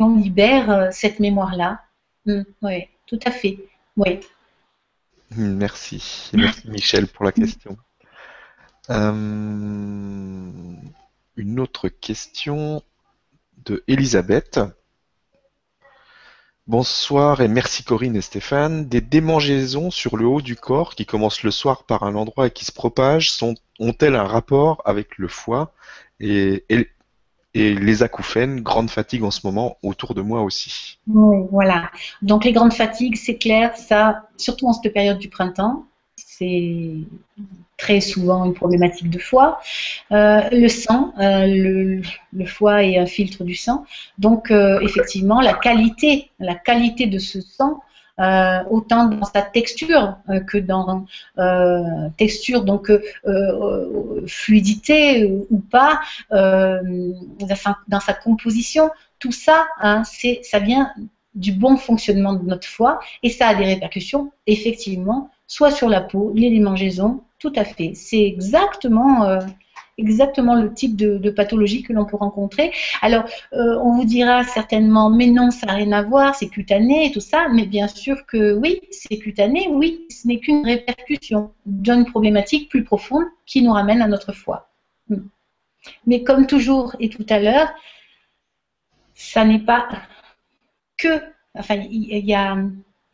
[0.01, 1.81] on, libère euh, cette mémoire-là.
[2.27, 3.59] Hum, oui, tout à fait.
[3.97, 4.21] Oui.
[5.37, 6.31] Merci.
[6.33, 7.77] Merci Michel pour la question.
[8.91, 10.51] Euh,
[11.37, 12.83] une autre question
[13.65, 14.61] de Elisabeth.
[16.67, 18.89] Bonsoir et merci Corinne et Stéphane.
[18.89, 22.51] Des démangeaisons sur le haut du corps qui commencent le soir par un endroit et
[22.51, 23.33] qui se propagent
[23.79, 25.73] ont-elles un rapport avec le foie
[26.21, 26.65] et,
[27.59, 30.99] les acouphènes, grande fatigue en ce moment autour de moi aussi.
[31.07, 31.91] Oui, voilà.
[32.23, 35.85] Donc les grandes fatigues, c'est clair, ça, surtout en cette période du printemps,
[36.17, 36.95] c'est
[37.77, 39.61] très souvent une problématique de foie.
[40.13, 42.01] Euh, le sang, euh,
[42.33, 43.85] le, foie est un filtre du sang,
[44.19, 47.83] donc euh, effectivement la qualité, la qualité de ce sang
[48.21, 51.07] euh, autant dans sa texture euh, que dans
[51.39, 52.91] euh, texture, donc
[54.27, 56.01] fluidité ou pas,
[56.31, 58.91] dans sa, composition.
[59.19, 60.93] Tout ça, hein, c'est, ça vient
[61.35, 66.01] du bon fonctionnement de notre foie et ça a des répercussions effectivement soit sur la
[66.01, 67.93] peau, les démangeaisons, tout à fait.
[67.95, 69.39] C'est exactement
[69.99, 72.73] exactement le type de, pathologie que l'on peut rencontrer.
[73.03, 77.07] Alors, euh, on vous dira certainement, mais non, ça n'a rien à voir, c'est cutané
[77.07, 81.53] et tout ça, mais bien sûr que oui, c'est cutané, oui, ce n'est qu'une répercussion
[81.67, 84.71] d'une problématique plus profonde qui nous ramène à notre foi.
[85.09, 85.29] Hmm.
[86.07, 87.69] Mais comme toujours et tout à l'heure,
[89.15, 89.89] ça n'est pas
[90.97, 91.21] que,
[91.55, 92.57] enfin, il y, a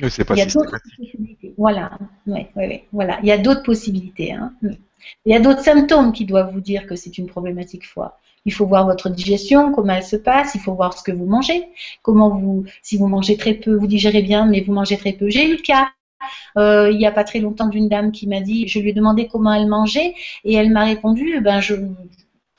[0.08, 1.54] c'est pas il y a d'autres possibilités.
[1.56, 3.18] Voilà, ouais, ouais, voilà.
[3.22, 4.32] Il y a d'autres possibilités.
[4.32, 4.52] Hein.
[4.62, 8.18] Il y a d'autres symptômes qui doivent vous dire que c'est une problématique foie.
[8.46, 11.26] Il faut voir votre digestion, comment elle se passe, il faut voir ce que vous
[11.26, 11.64] mangez,
[12.02, 15.30] comment vous, si vous mangez très peu, vous digérez bien, mais vous mangez très peu.
[15.30, 15.88] J'ai eu le cas
[16.56, 18.92] euh, il n'y a pas très longtemps d'une dame qui m'a dit, je lui ai
[18.92, 20.14] demandé comment elle mangeait
[20.44, 21.74] et elle m'a répondu, ben je,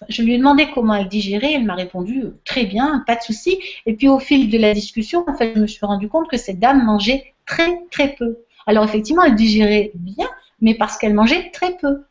[0.10, 3.60] je lui ai demandé comment elle digérait, elle m'a répondu très bien, pas de souci.
[3.86, 6.38] Et puis au fil de la discussion, en fait, je me suis rendu compte que
[6.38, 8.38] cette dame mangeait très très peu.
[8.68, 10.28] Alors effectivement, elle digérait bien,
[10.62, 12.04] mais parce qu'elle mangeait très peu.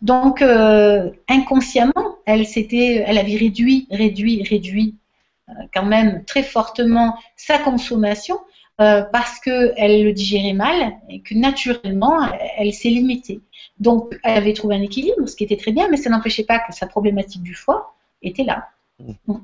[0.00, 4.96] Donc, euh, inconsciemment, elle, s'était, elle avait réduit, réduit, réduit
[5.48, 8.40] euh, quand même très fortement sa consommation
[8.80, 12.20] euh, parce qu'elle le digérait mal et que naturellement,
[12.56, 13.40] elle, s'est limitée.
[13.78, 16.58] Donc, elle avait trouvé un équilibre, ce qui était très bien, mais ça n'empêchait pas
[16.58, 18.68] que sa problématique du foie était là.
[18.98, 19.34] Mmh.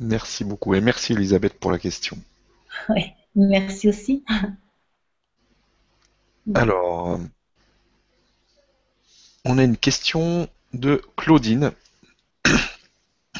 [0.00, 2.16] Merci beaucoup et merci Elisabeth pour la question.
[2.88, 4.24] Oui, merci aussi.
[6.54, 7.20] Alors,
[9.44, 11.72] on a une question de Claudine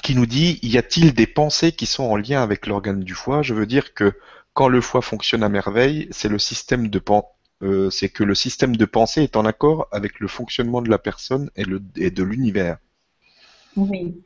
[0.03, 3.43] qui nous dit y a-t-il des pensées qui sont en lien avec l'organe du foie?
[3.43, 4.13] Je veux dire que
[4.55, 7.03] quand le foie fonctionne à merveille, c'est le système de
[7.63, 10.99] euh, c'est que le système de pensée est en accord avec le fonctionnement de la
[10.99, 12.79] personne et, de l'univers.
[13.77, 14.21] Oui.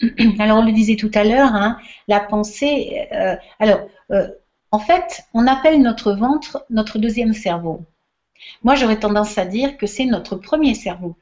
[0.38, 3.06] Alors, on le disait tout à l'heure, hein, la pensée.
[3.12, 4.28] Euh, alors, euh,
[4.72, 7.82] en fait, on appelle notre ventre notre deuxième cerveau.
[8.64, 11.14] Moi, j'aurais tendance à dire que c'est notre premier cerveau.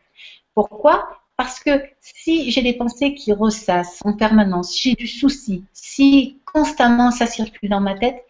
[0.55, 1.09] Pourquoi?
[1.37, 6.39] Parce que si j'ai des pensées qui ressassent en permanence, si j'ai du souci, si
[6.45, 8.25] constamment ça circule dans ma tête,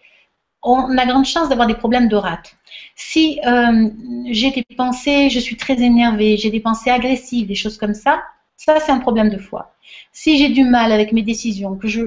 [0.62, 2.56] on a grande chance d'avoir des problèmes de rate.
[2.94, 3.90] Si euh,
[4.30, 8.22] j'ai des pensées, je suis très énervée, j'ai des pensées agressives, des choses comme ça,
[8.60, 9.72] ça c'est un problème de foi.
[10.12, 12.02] Si j'ai du mal avec mes décisions, que je,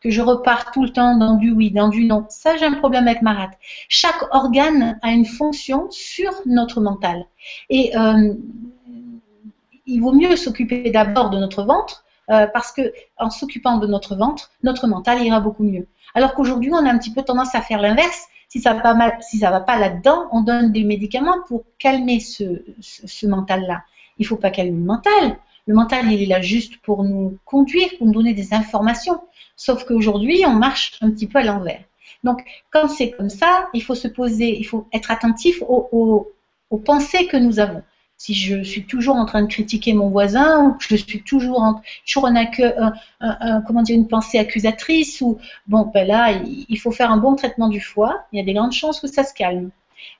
[0.00, 2.72] que je repars tout le temps dans du oui, dans du non, ça j'ai un
[2.72, 3.56] problème avec ma rate.
[3.88, 7.24] Chaque organe a une fonction sur notre mental.
[7.70, 8.34] Et euh,
[9.86, 14.16] il vaut mieux s'occuper d'abord de notre ventre, euh, parce que en s'occupant de notre
[14.16, 15.86] ventre, notre mental ira beaucoup mieux.
[16.16, 18.26] Alors qu'aujourd'hui, on a un petit peu tendance à faire l'inverse.
[18.48, 23.26] Si ça va si ça va pas là-dedans, on donne des médicaments pour calmer ce,
[23.26, 23.84] mental-là.
[24.18, 25.38] Il faut pas calmer le mental.
[25.66, 29.20] Le mental, il est là juste pour nous conduire, pour nous donner des informations.
[29.56, 31.82] Sauf qu'aujourd'hui, on marche un petit peu à l'envers.
[32.24, 36.26] Donc, quand c'est comme ça, il faut se poser, il faut être attentif aux
[36.84, 37.82] pensées que nous avons
[38.22, 41.82] si je suis toujours en train de critiquer mon voisin ou je suis toujours en,
[42.06, 42.30] toujours
[43.66, 46.30] comment dire, une pensée accusatrice ou bon ben là
[46.68, 49.08] il, faut faire un bon traitement du foie, il y a des grandes chances que
[49.08, 49.70] ça se calme.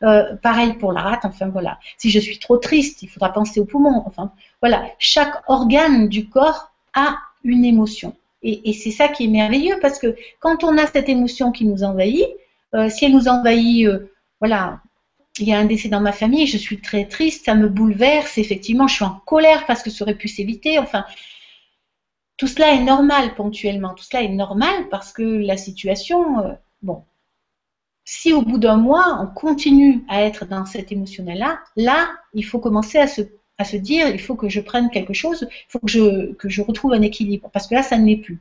[0.02, 1.78] Euh, pareil pour la rate, enfin voilà.
[1.96, 4.02] Si je suis trop triste, il faudra penser aux poumons.
[4.04, 4.32] Enfin
[4.62, 8.14] voilà, chaque organe du corps a une émotion.
[8.44, 11.84] Et, c'est ça qui est merveilleux parce que quand on a cette émotion qui nous
[11.84, 12.26] envahit,
[12.74, 14.80] euh, si elle nous envahit, euh, voilà,
[15.38, 18.38] il y a un décès dans ma famille, je suis très triste, ça me bouleverse,
[18.38, 20.78] effectivement, je suis en colère parce que ça aurait pu s'éviter.
[20.78, 21.04] Enfin,
[22.36, 26.52] tout cela est normal ponctuellement, tout cela est normal parce que la situation, euh,
[26.82, 27.04] bon,
[28.04, 32.58] si au bout d'un mois, on continue à être dans cette émotionnel-là, là, il faut
[32.58, 33.22] commencer à se,
[33.62, 36.48] à se dire, il faut que je prenne quelque chose, il faut que je, que
[36.48, 38.40] je retrouve un équilibre, parce que là, ça ne l'est plus.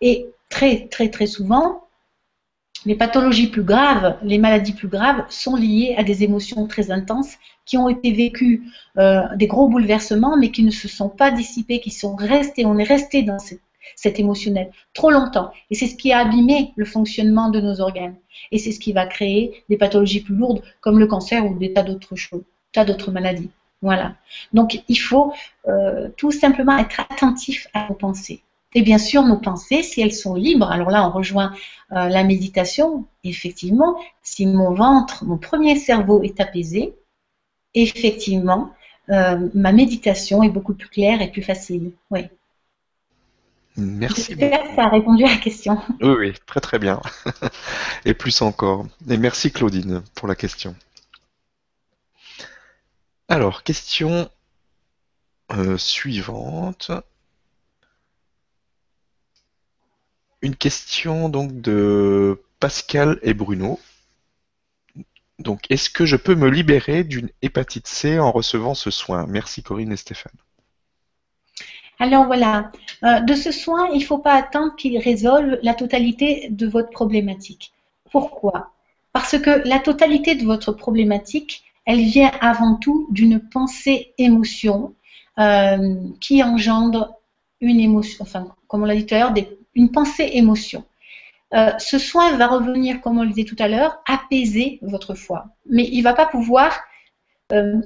[0.00, 1.84] Et très, très, très souvent,
[2.86, 7.34] les pathologies plus graves, les maladies plus graves sont liées à des émotions très intenses
[7.66, 8.62] qui ont été vécues,
[8.98, 12.78] euh, des gros bouleversements, mais qui ne se sont pas dissipés, qui sont restés, on
[12.78, 13.38] est resté dans
[13.96, 15.50] cet émotionnel trop longtemps.
[15.70, 18.16] Et c'est ce qui a abîmé le fonctionnement de nos organes.
[18.50, 21.72] Et c'est ce qui va créer des pathologies plus lourdes comme le cancer ou des
[21.74, 23.50] tas d'autres choses, tas d'autres maladies.
[23.82, 24.14] Voilà.
[24.52, 25.32] Donc il faut
[25.68, 28.42] euh, tout simplement être attentif à nos pensées.
[28.74, 31.52] Et bien sûr, nos pensées, si elles sont libres, alors là, on rejoint
[31.92, 33.04] euh, la méditation.
[33.24, 36.94] Effectivement, si mon ventre, mon premier cerveau est apaisé,
[37.74, 38.72] effectivement,
[39.10, 41.90] euh, ma méditation est beaucoup plus claire et plus facile.
[42.10, 42.26] Oui.
[43.76, 44.36] Merci.
[44.38, 45.78] J'espère que ça a répondu à la question.
[46.00, 47.00] Oui, oui, très très bien.
[48.04, 48.86] et plus encore.
[49.08, 50.76] Et merci Claudine pour la question.
[53.30, 54.28] Alors, question
[55.52, 56.90] euh, suivante.
[60.42, 63.78] Une question donc de Pascal et Bruno.
[65.38, 69.26] Donc, est-ce que je peux me libérer d'une hépatite C en recevant ce soin?
[69.28, 70.32] Merci Corinne et Stéphane.
[72.00, 72.72] Alors voilà,
[73.04, 76.90] euh, de ce soin, il ne faut pas attendre qu'il résolve la totalité de votre
[76.90, 77.72] problématique.
[78.10, 78.72] Pourquoi?
[79.12, 84.94] Parce que la totalité de votre problématique, elle vient avant tout d'une pensée-émotion
[85.40, 87.16] euh, qui engendre
[87.60, 89.34] une émotion, enfin, comme on l'a dit tout à l'heure,
[89.74, 90.84] une pensée-émotion.
[91.52, 95.46] Euh, ce soin va revenir, comme on le disait tout à l'heure, apaiser votre foi.
[95.66, 96.80] Mais il ne va pas pouvoir
[97.50, 97.80] euh,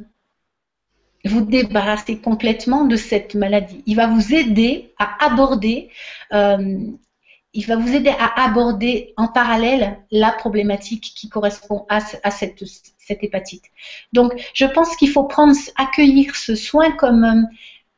[1.25, 3.83] vous débarrasser complètement de cette maladie.
[3.87, 5.89] Il va vous aider à aborder,
[7.55, 12.65] il va vous aider à aborder en parallèle la problématique qui correspond à, cette,
[12.99, 13.65] cette, hépatite.
[14.13, 15.29] Donc, je pense qu'il faut
[15.77, 17.47] accueillir ce soin comme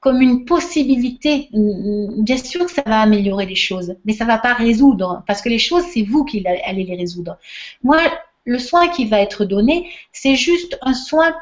[0.01, 1.49] comme une possibilité.
[1.53, 5.49] Bien sûr ça va améliorer les choses, mais ça ne va pas résoudre, parce que
[5.49, 7.39] les choses, c'est vous qui allez les résoudre.
[7.83, 7.99] Moi,
[8.45, 11.35] le soin qui va être donné, c'est juste un soin,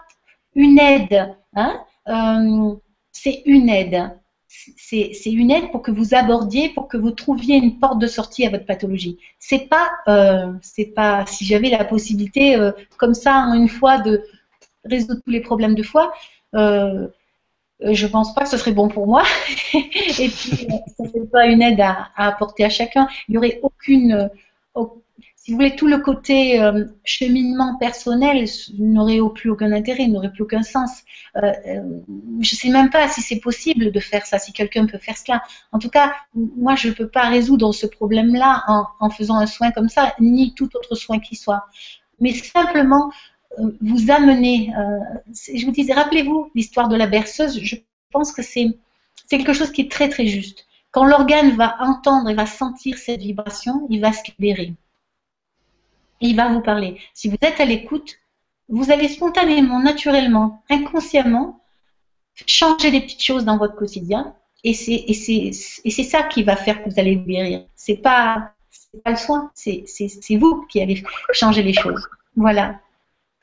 [0.55, 1.37] une aide.
[1.55, 2.75] Hein euh,
[3.13, 4.11] c'est une aide.
[4.77, 8.47] C'est une aide pour que vous abordiez, pour que vous trouviez une porte de sortie
[8.47, 9.19] à votre pathologie.
[9.39, 13.99] C'est pas, euh, c'est pas, si j'avais la possibilité, euh, comme ça, en une fois,
[13.99, 14.23] de
[14.85, 16.13] résoudre tous les problèmes de foi,
[16.55, 17.09] euh,
[17.83, 19.25] euh, je pense pas que ce serait bon pour moi.
[19.75, 23.09] et puis, ce n'est pas une aide à, apporter à chacun.
[23.29, 24.31] Il n'y aurait aucune,
[25.45, 26.59] si vous voulez, tout le côté
[27.05, 28.47] cheminement personnel
[28.79, 31.03] n'aurait plus aucun intérêt, n'aurait plus aucun sens.
[31.35, 31.81] je
[32.39, 35.43] ne sais même pas si c'est possible de faire ça, si quelqu'un peut faire cela.
[35.73, 39.45] En tout cas, moi, je ne peux pas résoudre ce problème-là en, en faisant un
[39.45, 41.67] soin comme ça, ni tout autre soin qui soit.
[42.21, 43.11] Mais simplement
[43.81, 44.73] vous amener.
[44.77, 44.99] Euh,
[45.55, 47.61] je vous disais, rappelez-vous l'histoire de la berceuse.
[47.61, 47.77] Je
[48.11, 48.77] pense que c'est
[49.29, 50.67] quelque chose qui est très très juste.
[50.91, 54.75] Quand l'organe va entendre et va sentir cette vibration, il va se libérer.
[56.25, 56.99] Il va vous parler.
[57.13, 58.17] Si vous êtes à l'écoute,
[58.71, 61.61] vous allez spontanément, naturellement, inconsciemment,
[62.47, 64.35] changer des petites choses dans votre quotidien.
[64.65, 67.67] Et c'est ça qui va faire que vous allez guérir.
[67.77, 68.53] C'est pas,
[69.05, 69.85] pas le soin, c'est
[70.31, 72.09] vous qui allez changer les choses.
[72.37, 72.81] Voilà.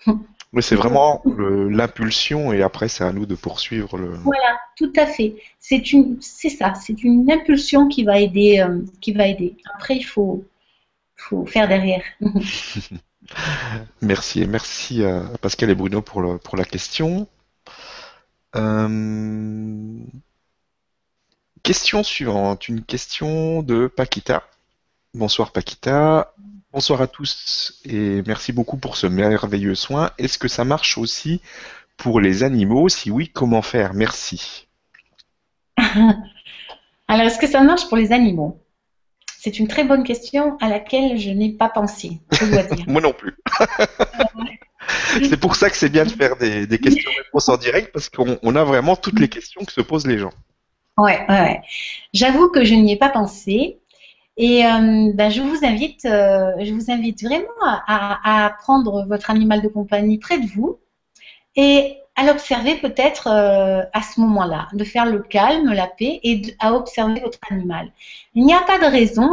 [0.53, 4.09] Mais c'est vraiment l'impulsion et après c'est à nous de poursuivre le.
[4.15, 5.35] Voilà, tout à fait.
[5.59, 9.55] C'est une, c'est ça, c'est une impulsion qui va aider, euh, qui va aider.
[9.75, 10.43] Après il faut,
[11.21, 12.03] faut faire derrière.
[14.01, 17.27] merci et merci à Pascal et Bruno pour, le, pour la question.
[18.55, 19.99] Euh,
[21.63, 24.43] question suivante, une question de Paquita.
[25.13, 26.33] Bonsoir Paquita.
[26.73, 30.11] Bonsoir à tous et merci beaucoup pour ce merveilleux soin.
[30.17, 31.41] Est-ce que ça marche aussi
[31.97, 32.89] pour les animaux?
[32.89, 33.93] Si oui, comment faire?
[33.93, 34.67] Merci.
[37.07, 38.61] Alors, est-ce que ça marche pour les animaux?
[39.43, 42.85] C'est une très bonne question à laquelle je n'ai pas pensé, je dois dire.
[42.87, 43.35] Moi non plus.
[45.13, 48.63] c'est pour ça que c'est bien de faire des, questions-réponses en direct parce qu'on a
[48.63, 50.29] vraiment toutes les questions que se posent les gens.
[50.95, 51.59] Ouais, ouais.
[52.13, 53.79] J'avoue que je n'y ai pas pensé.
[54.37, 59.31] Et euh, ben, je vous invite, euh, je vous invite vraiment à, à, prendre votre
[59.31, 60.79] animal de compagnie près de vous
[61.55, 66.41] et à l'observer peut-être euh, à ce moment-là, de faire le calme, la paix et
[66.59, 67.91] à observer votre animal.
[68.35, 69.29] Il n'y a pas de raison,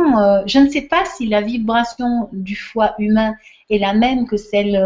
[0.46, 3.34] je ne sais pas si la vibration du foie humain
[3.70, 4.80] est la même que celle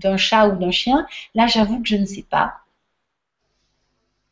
[0.00, 1.06] d'un chat ou d'un chien.
[1.34, 2.54] Là, j'avoue que je ne sais pas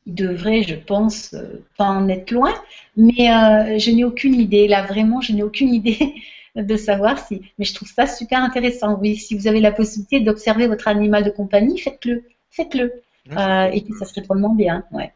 [0.07, 2.55] il devrait, je pense, euh, pas en être loin,
[2.97, 4.69] mais euh, je n'ai aucune idée.
[4.69, 6.15] Là, vraiment, je n'ai aucune idée
[6.57, 7.43] de savoir si.
[7.59, 8.99] Mais je trouve ça super intéressant.
[9.01, 12.25] Oui, si vous avez la possibilité d'observer votre animal de compagnie, faites-le.
[12.55, 13.03] Faites-le.
[13.33, 14.85] Euh, et puis, ça serait drôlement bien.
[14.93, 15.13] Ouais.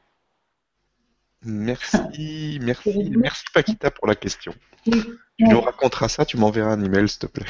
[1.45, 4.53] Merci, merci, merci Paquita pour la question.
[4.85, 4.93] Tu
[5.39, 7.47] nous raconteras ça, tu m'enverras un email, s'il te plaît.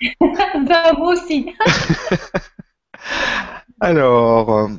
[0.20, 1.50] ben, moi aussi.
[3.80, 4.70] Alors,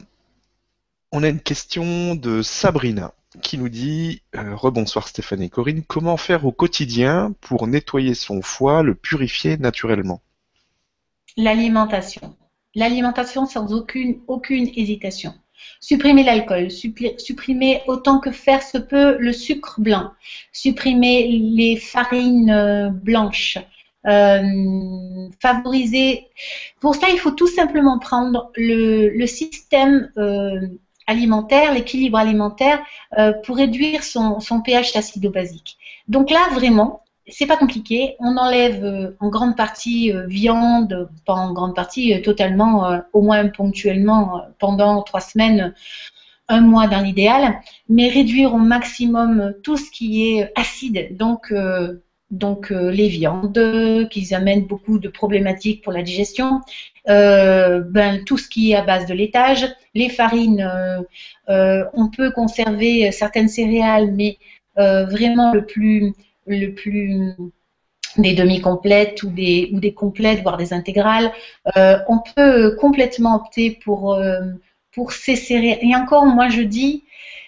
[1.11, 6.17] on a une question de Sabrina qui nous dit euh, Rebonsoir Stéphane et Corinne, comment
[6.17, 10.21] faire au quotidien pour nettoyer son foie, le purifier naturellement?
[11.37, 12.37] L'alimentation.
[12.75, 15.33] L'alimentation sans aucune, aucune hésitation.
[15.79, 20.11] Supprimer l'alcool, supprimer autant que faire se peut le sucre blanc,
[20.51, 23.57] supprimer les farines euh, blanches,
[24.07, 24.41] euh,
[25.39, 26.27] favoriser.
[26.81, 30.11] Pour ça, il faut tout simplement prendre le, système
[31.07, 32.81] alimentaire, l'équilibre alimentaire,
[33.17, 35.77] euh, pour réduire son, pH acido-basique.
[36.07, 38.15] Donc là, vraiment, c'est pas compliqué.
[38.19, 43.47] On enlève euh, en grande partie euh, viande, pas en grande partie, totalement, au moins
[43.47, 45.73] ponctuellement, pendant trois semaines,
[46.49, 51.15] un mois dans l'idéal, mais réduire au maximum tout ce qui est acide.
[51.17, 51.53] Donc
[52.31, 56.61] donc les viandes qui amènent beaucoup de problématiques pour la digestion,
[57.09, 61.01] euh, ben, tout ce qui est à base de laitage, les farines, euh,
[61.49, 64.37] euh, on peut conserver certaines céréales, mais
[64.75, 66.13] vraiment le plus,
[66.47, 67.33] le plus
[68.17, 71.31] des demi-complètes ou des, ou des complètes, voire des intégrales.
[71.75, 74.19] on peut complètement opter pour,
[74.91, 75.79] pour ces céréales.
[75.81, 77.03] Et encore, moi je dis,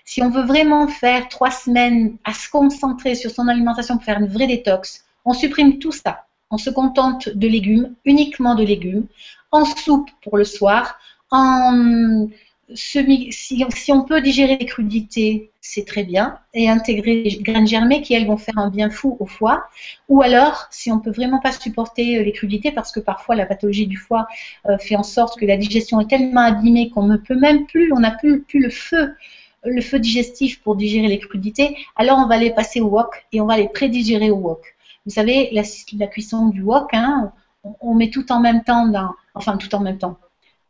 [0.06, 4.20] si on veut vraiment faire trois semaines à se concentrer sur son alimentation pour faire
[4.20, 6.26] une vraie détox, on supprime tout ça.
[6.52, 9.08] On se contente de légumes, uniquement de légumes
[9.52, 11.00] en soupe pour le soir,
[11.32, 12.28] en
[12.74, 18.02] semi, si, on peut digérer les crudités, c'est très bien, et intégrer les graines germées
[18.02, 19.66] qui, elles, vont faire un bien fou au foie.
[20.10, 23.46] Ou alors, si on peut vraiment pas supporter euh, les crudités, parce que parfois la
[23.46, 24.28] pathologie du foie
[24.68, 27.92] euh, fait en sorte que la digestion est tellement abîmée qu'on ne peut même plus,
[27.94, 32.82] on n'a plus, le feu digestif pour digérer les crudités, alors on va les passer
[32.82, 34.76] au wok et on va les prédigérer au wok.
[35.06, 37.32] Vous savez, la, cuisson du wok, hein,
[37.80, 38.92] on, met tout en même temps
[39.36, 40.18] enfin tout en même temps.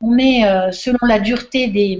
[0.05, 1.97] On met, euh, selon la dureté des,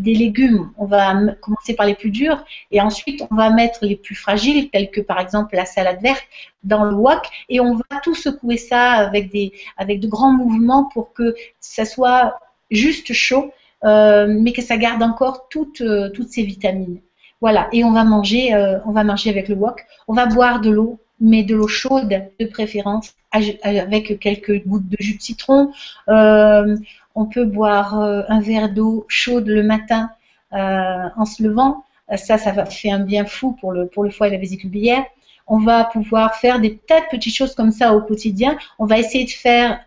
[0.00, 4.16] légumes, on va commencer par les plus durs et ensuite on va mettre les plus
[4.16, 6.24] fragiles, tels que par exemple la salade verte,
[6.64, 11.36] dans le wok et on va tout secouer ça avec, de grands mouvements pour que
[11.60, 12.40] ça soit
[12.72, 13.52] juste chaud,
[13.84, 16.98] euh, mais que ça garde encore toutes, euh, toutes ces vitamines.
[17.40, 18.54] Voilà, et on va manger,
[18.86, 19.84] on va manger avec le wok.
[20.08, 22.08] On va boire de l'eau mais de l'eau chaude
[22.40, 25.72] de préférence, avec quelques gouttes de jus de citron.
[26.08, 26.76] Euh,
[27.14, 30.10] on peut boire euh, un verre d'eau chaude le matin
[30.52, 31.84] euh, en se levant.
[32.16, 34.68] Ça, ça va faire un bien fou pour le, pour le foie et la vésicule
[34.68, 35.04] biliaire.
[35.46, 38.58] On va pouvoir faire des tas de petites choses comme ça au quotidien.
[38.78, 39.80] On va essayer de faire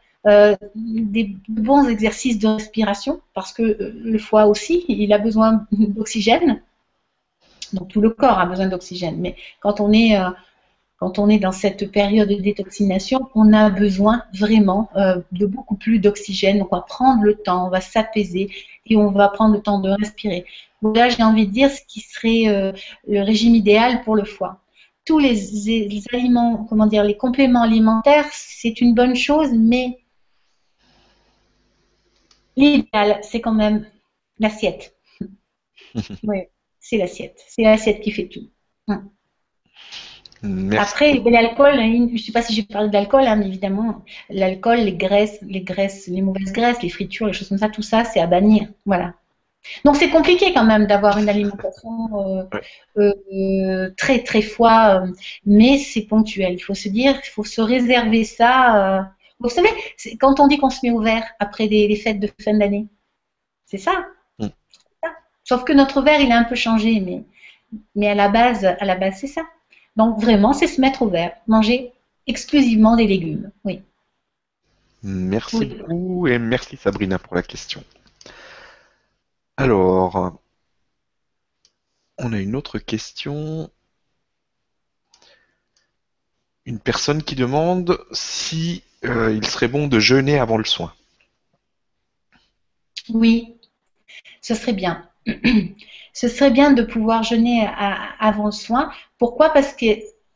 [0.74, 6.62] des bons exercices de respiration parce que le foie aussi, il a besoin d'oxygène.
[7.74, 9.18] Donc tout le corps a besoin d'oxygène.
[9.20, 10.18] Mais quand on est
[10.98, 15.76] quand on est dans cette période de détoxination, on a besoin vraiment euh, de beaucoup
[15.76, 16.60] plus d'oxygène.
[16.60, 18.50] Donc on va prendre le temps, on va s'apaiser
[18.86, 20.46] et on va prendre le temps de respirer.
[20.82, 22.72] Voilà, j'ai envie de dire ce qui serait euh,
[23.08, 24.62] le régime idéal pour le foie.
[25.04, 30.00] Tous les, les, aliments, comment dire, les compléments alimentaires, c'est une bonne chose, mais
[32.56, 33.86] l'idéal, c'est quand même
[34.40, 34.96] l'assiette.
[36.24, 36.44] oui,
[36.80, 37.44] c'est l'assiette.
[37.48, 38.50] C'est l'assiette qui fait tout.
[38.88, 39.10] Hum.
[40.78, 44.80] Après, l'alcool, hein, je ne sais pas si j'ai parlé d'alcool, hein, mais évidemment, l'alcool,
[44.80, 48.04] les graisses, les graisses, les mauvaises graisses, les fritures, les choses comme ça, tout ça,
[48.04, 48.68] c'est à bannir.
[48.86, 49.14] Voilà.
[49.84, 52.46] Donc c'est compliqué quand même d'avoir une alimentation
[52.98, 55.12] euh, euh, très très foie, euh,
[55.46, 56.54] mais c'est ponctuel.
[56.54, 59.12] Il faut se dire, il faut se réserver ça.
[59.40, 59.70] vous savez,
[60.20, 62.88] quand on dit qu'on se met au vert après des, fêtes de fin d'année,
[63.66, 64.06] c'est ça.
[64.40, 64.48] Mm.
[65.04, 65.10] ça.
[65.44, 67.24] Sauf que notre verre, il a un peu changé, mais
[67.96, 69.42] mais à la base, à la base, c'est ça.
[69.96, 71.94] Donc vraiment, c'est se mettre au vert, manger
[72.28, 73.52] exclusivement des légumes.
[73.64, 73.82] Oui.
[75.04, 77.84] Merci beaucoup et merci Sabrina pour la question.
[79.58, 80.40] Alors,
[82.18, 83.70] on a une autre question.
[86.66, 90.94] Une personne qui demande si euh, il serait bon de jeûner avant le soin.
[93.10, 93.56] Oui,
[94.42, 95.08] ce serait bien.
[96.16, 97.68] ce serait bien de pouvoir jeûner
[98.20, 98.90] avant le soin.
[99.20, 99.50] Pourquoi?
[99.50, 99.86] Parce que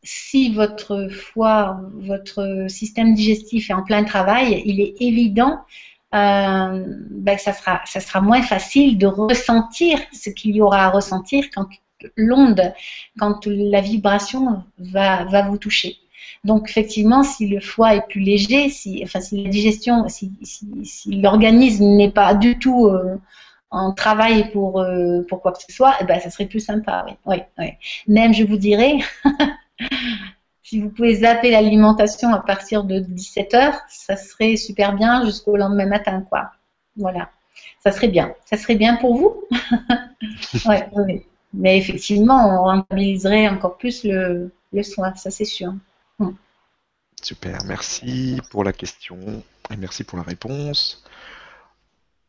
[0.03, 5.61] si votre foie, votre système digestif est en plein travail, il est évident
[6.13, 11.45] euh, ben, que ça sera, moins facile de ressentir ce qu'il y aura à ressentir
[11.53, 11.67] quand
[12.17, 12.73] l'onde,
[13.17, 15.95] quand la vibration va, vous toucher.
[16.43, 20.33] Donc effectivement, si le foie est plus léger, si, enfin, si la digestion, si,
[21.07, 23.15] l'organisme n'est pas du tout euh,
[23.71, 27.05] en travail pour, euh, pour quoi que ce soit, eh ben, ça serait plus sympa.
[27.25, 27.37] Oui.
[27.57, 27.67] Oui,
[28.07, 28.97] Même, je vous dirais,
[30.63, 35.55] si vous pouvez zapper l'alimentation à partir de 17 heures, ça serait super bien jusqu'au
[35.55, 36.51] lendemain matin, quoi.
[36.95, 37.29] Voilà.
[37.83, 38.33] Ça serait bien.
[38.45, 39.43] Ça serait bien pour vous?
[40.65, 41.23] oui.
[41.53, 45.73] Mais effectivement, on rentabiliserait encore plus le, le soin, ça c'est sûr.
[46.19, 46.31] Hmm.
[47.21, 49.17] Super, merci pour la question
[49.71, 51.03] et merci pour la réponse.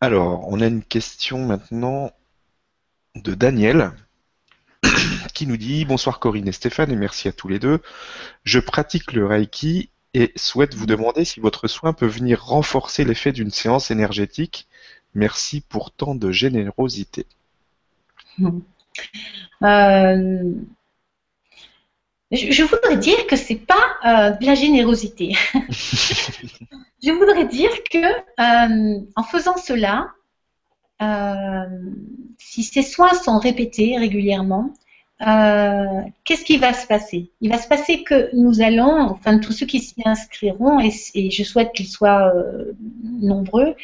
[0.02, 2.10] Alors, on a une question maintenant
[3.16, 3.92] de Daniel
[5.34, 7.80] qui nous dit Bonsoir Corinne et Stéphane et merci à tous les deux.
[8.42, 13.32] Je pratique le Reiki et souhaite vous demander si votre soin peut venir renforcer l'effet
[13.32, 14.68] d'une séance énergétique.
[15.14, 17.26] Merci pour tant de générosité.
[19.62, 20.54] Euh,
[22.30, 23.74] je, voudrais dire que c'est pas
[24.04, 25.34] euh, de la générosité.
[27.02, 30.08] je voudrais dire que euh, en faisant cela,
[31.02, 31.66] euh,
[32.38, 34.72] si ces soins sont répétés régulièrement,
[36.24, 37.30] qu'est-ce qui va se passer?
[37.40, 41.30] Il va se passer que nous allons, enfin tous ceux qui s'y inscriront, et, et,
[41.30, 42.32] je souhaite qu'ils soient
[43.20, 43.74] nombreux,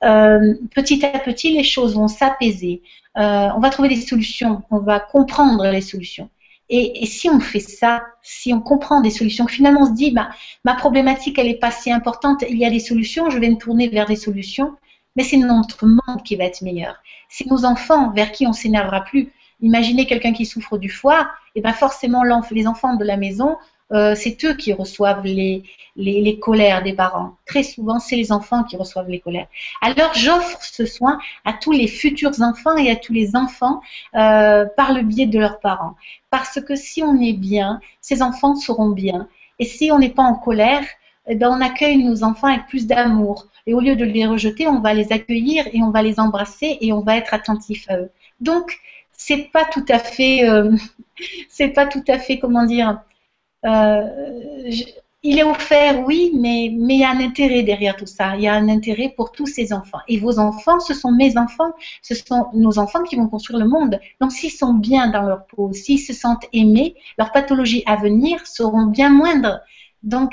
[0.00, 2.82] petit à petit les choses vont s'apaiser.
[3.16, 6.30] on va trouver des solutions, on va comprendre les solutions.
[6.68, 10.30] Et, si on fait ça, si on comprend des solutions, finalement on se dit, bah,
[10.64, 13.56] ma problématique, elle n'est pas si importante, il y a des solutions, je vais me
[13.56, 14.76] tourner vers des solutions,
[15.14, 16.96] mais c'est notre monde qui va être meilleur.
[17.28, 19.32] C'est nos enfants vers qui on s'énervera plus.
[19.60, 23.56] Imaginez quelqu'un qui souffre du foie, et bien forcément les enfants de la maison
[23.92, 25.62] euh, c'est eux qui reçoivent les,
[25.96, 27.36] les, colères des parents.
[27.46, 29.46] Très souvent, c'est les enfants qui reçoivent les colères.
[29.80, 33.80] Alors, j'offre ce soin à tous les futurs enfants et à tous les enfants
[34.14, 35.94] euh, par le biais de leurs parents.
[36.30, 39.28] Parce que si on est bien, ces enfants seront bien.
[39.58, 40.84] Et si on n'est pas en colère,
[41.28, 43.46] eh ben, on accueille nos enfants avec plus d'amour.
[43.66, 46.78] Et au lieu de les rejeter, on va les accueillir et on va les embrasser
[46.80, 48.10] et on va être attentif à eux.
[48.40, 48.76] Donc,
[49.12, 50.76] c'est pas tout à fait, euh,
[51.48, 53.00] c'est pas tout à fait, comment dire,
[53.64, 54.02] euh,
[55.22, 58.36] il est offert, oui, mais, il y a un intérêt derrière tout ça.
[58.36, 59.98] Il y a un intérêt pour tous ces enfants.
[60.06, 63.68] Et vos enfants, ce sont mes enfants, ce sont nos enfants qui vont construire le
[63.68, 63.98] monde.
[64.20, 68.46] Donc s'ils sont bien dans leur peau, s'ils se sentent aimés, leurs pathologies à venir
[68.46, 69.58] seront bien moindres.
[70.04, 70.32] Donc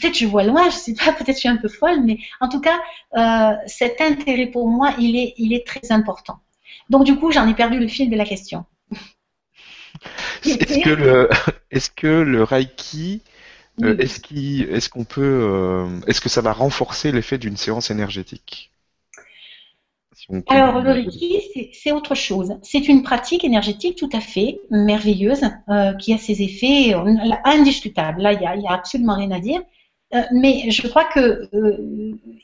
[0.00, 2.48] peut-être je vois loin, je sais pas, peut-être je suis un peu folle, mais en
[2.48, 2.78] tout cas,
[3.16, 6.38] euh, cet intérêt pour moi, il est très important.
[6.88, 8.64] Donc du coup, j'en ai perdu le fil de la question.
[10.44, 11.28] Est-ce que le,
[11.70, 13.22] est-ce que le Reiki,
[13.82, 18.70] euh, est-ce est-ce qu'on peut, euh, est-ce que ça va renforcer l'effet d'une séance énergétique?
[20.48, 22.54] Alors le Reiki, c'est autre chose.
[22.62, 26.94] C'est une pratique énergétique tout à fait merveilleuse euh, qui a ses effets
[27.44, 28.22] indiscutables.
[28.22, 29.60] Là, il n'y a, absolument rien à dire.
[30.30, 31.48] mais je crois que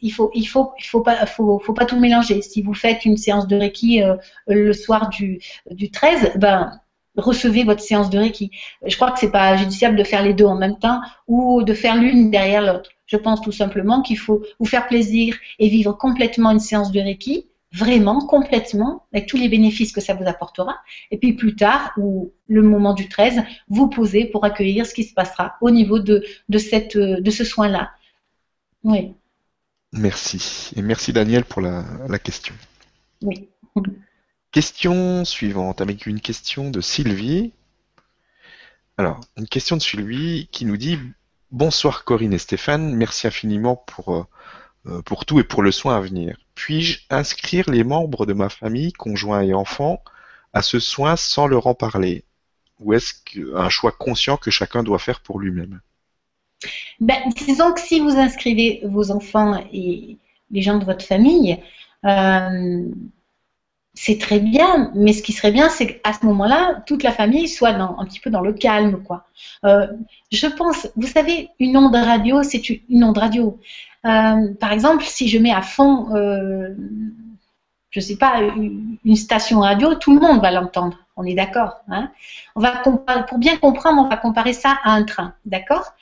[0.02, 2.42] il faut, il faut, il faut pas, faut, faut pas tout mélanger.
[2.42, 4.02] Si vous faites une séance de Reiki
[4.48, 5.40] le soir du,
[5.70, 6.80] du 13, ben
[7.20, 8.50] recevez votre séance de Reiki.
[8.84, 11.74] Je crois que c'est pas judiciable de faire les deux en même temps ou de
[11.74, 12.90] faire l'une derrière l'autre.
[13.06, 17.00] Je pense tout simplement qu'il faut vous faire plaisir et vivre complètement une séance de
[17.00, 20.76] Reiki, vraiment, complètement, avec tous les bénéfices que ça vous apportera.
[21.10, 25.04] Et puis plus tard, ou le moment du 13, vous posez pour accueillir ce qui
[25.04, 27.90] se passera au niveau de, de, cette, de ce soin-là.
[28.84, 29.14] Oui.
[29.92, 30.70] Merci.
[30.76, 32.54] Et merci Daniel pour la, la question.
[33.22, 33.48] Oui.
[34.50, 37.52] Question suivante, avec une question de Sylvie.
[38.96, 40.98] Alors, une question de Sylvie qui nous dit
[41.50, 44.24] Bonsoir Corinne et Stéphane, merci infiniment pour, euh,
[44.86, 46.38] euh, pour tout et pour le soin à venir.
[46.54, 50.02] Puis-je inscrire les membres de ma famille, conjoints et enfants,
[50.54, 52.24] à ce soin sans leur en parler?
[52.80, 53.12] Ou est-ce
[53.54, 55.80] un choix conscient que chacun doit faire pour lui-même?
[57.00, 60.16] Ben, Disons que si vous inscrivez vos enfants et
[60.50, 61.58] les gens de votre famille,
[62.04, 62.84] euh,
[64.00, 67.48] c'est très bien, mais ce qui serait bien, c'est qu'à ce moment-là, toute la famille
[67.48, 69.24] soit dans, un petit peu dans le calme, quoi.
[69.64, 69.88] Euh,
[70.30, 73.58] je pense, vous savez, une onde radio, c'est une onde radio.
[74.06, 76.76] Euh, par exemple, si je mets à fond, euh,
[77.90, 80.96] je sais pas, une, station radio, tout le monde va l'entendre.
[81.16, 81.80] On est d'accord.
[81.88, 82.12] Hein
[82.54, 82.76] on va
[83.28, 85.92] pour bien comprendre, on va comparer ça à un train, d'accord?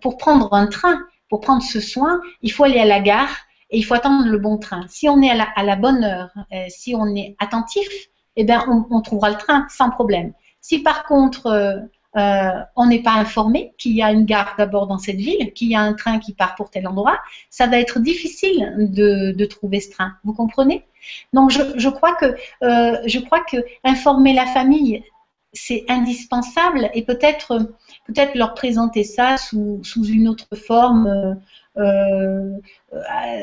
[0.00, 0.98] Pour prendre un train,
[1.28, 3.36] pour prendre ce soin, il faut aller à la gare
[3.70, 4.84] et il faut attendre le bon train.
[4.88, 7.88] Si on est à la, bonne heure, euh, si on est attentif,
[8.36, 10.32] eh bien, on, trouvera le train sans problème.
[10.60, 11.76] Si par contre, euh,
[12.16, 15.68] euh, on n'est pas informé qu'il y a une gare d'abord dans cette ville, qu'il
[15.68, 17.18] y a un train qui part pour tel endroit,
[17.48, 20.14] ça va être difficile de, trouver ce train.
[20.24, 20.84] Vous comprenez?
[21.32, 25.04] Donc, je, crois que, je crois que informer la famille,
[25.52, 27.58] c'est indispensable et peut-être
[28.06, 31.40] peut-être leur présenter ça sous, une autre forme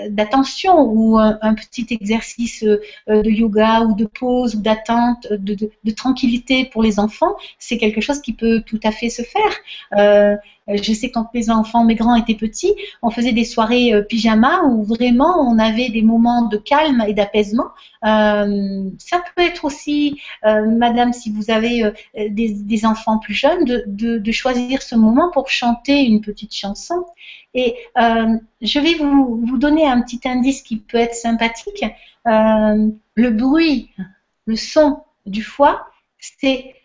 [0.10, 6.66] d'attention ou un, petit exercice euh, de yoga ou de pause ou d'attente, de, tranquillité
[6.66, 10.44] pour les enfants, c'est quelque chose qui peut tout à fait se faire.
[10.70, 14.64] Euh, je sais quand mes enfants, mes grands étaient petits, on faisait des soirées pyjama
[14.64, 17.70] où vraiment on avait des moments de calme et d'apaisement.
[18.02, 21.92] ça peut être aussi, Madame, si vous avez
[22.30, 27.06] des, enfants plus jeunes, de, choisir ce moment pour chanter une petite chanson.
[27.54, 31.84] Et euh, je vais vous, vous, donner un petit indice qui peut être sympathique.
[32.28, 33.90] Euh, le bruit,
[34.46, 35.88] le son du foie,
[36.20, 36.76] c'est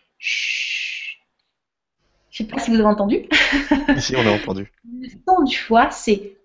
[2.33, 3.27] je ne sais pas si vous avez entendu.
[3.99, 4.71] Si, on a entendu.
[4.83, 6.37] Le son du foie, c'est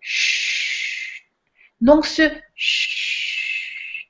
[1.80, 2.22] Donc ce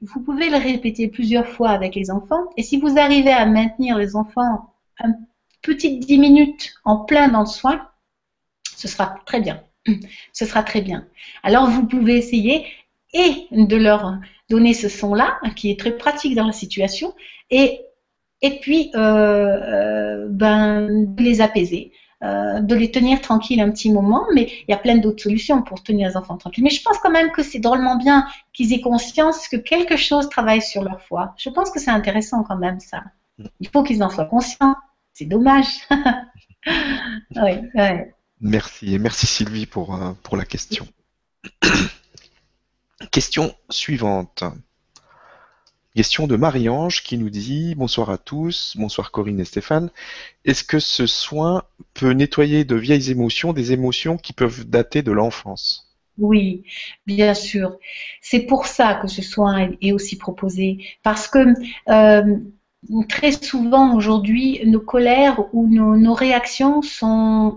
[0.00, 2.50] vous pouvez le répéter plusieurs fois avec les enfants.
[2.56, 5.14] Et si vous arrivez à maintenir les enfants un
[5.62, 7.88] petit 10 minutes en plein dans le soin,
[8.76, 9.62] ce sera très bien
[10.32, 11.06] ce sera très bien.
[11.44, 12.66] Alors vous pouvez essayer
[13.12, 14.18] et de leur
[14.50, 17.14] donner ce son-là, qui est très pratique dans la situation,
[17.50, 17.80] et,
[18.42, 21.92] et puis euh, euh, ben, de les apaiser.
[22.24, 25.62] Euh, de les tenir tranquilles un petit moment, mais il y a plein d'autres solutions
[25.62, 26.64] pour tenir les enfants tranquilles.
[26.64, 30.28] Mais je pense quand même que c'est drôlement bien qu'ils aient conscience que quelque chose
[30.28, 31.32] travaille sur leur foi.
[31.38, 33.04] Je pense que c'est intéressant quand même ça.
[33.60, 34.74] Il faut qu'ils en soient conscients.
[35.14, 35.68] C'est dommage.
[37.36, 37.52] oui.
[38.40, 40.88] Merci merci Sylvie pour, pour la question.
[43.12, 44.42] question suivante.
[45.98, 49.90] Question de Marie-Ange qui nous dit Bonsoir à tous, bonsoir Corinne et Stéphane.
[50.44, 55.10] Est-ce que ce soin peut nettoyer de vieilles émotions, des émotions qui peuvent dater de
[55.10, 55.90] l'enfance?
[56.16, 56.62] Oui,
[57.04, 57.78] bien sûr.
[58.22, 60.78] C'est pour ça que ce soin est aussi proposé.
[61.02, 61.40] Parce que
[61.88, 62.36] euh,
[63.08, 66.80] très souvent aujourd'hui, nos colères ou nos, réactions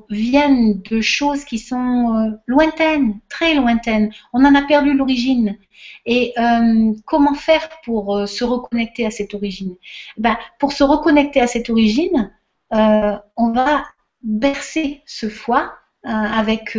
[0.09, 4.11] viennent de choses qui sont euh, lointaines, très lointaines.
[4.33, 5.57] On en a perdu l'origine.
[6.05, 9.75] Et euh, comment faire pour euh, se reconnecter à cette origine?
[10.17, 12.31] Ben, Pour se reconnecter à cette origine,
[12.71, 13.83] on va
[14.23, 16.77] bercer ce foie avec,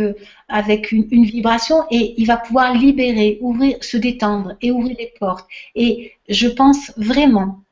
[0.49, 5.13] avec une, une, vibration et il va pouvoir libérer, ouvrir, se détendre et ouvrir les
[5.19, 5.47] portes.
[5.75, 7.63] Et je pense vraiment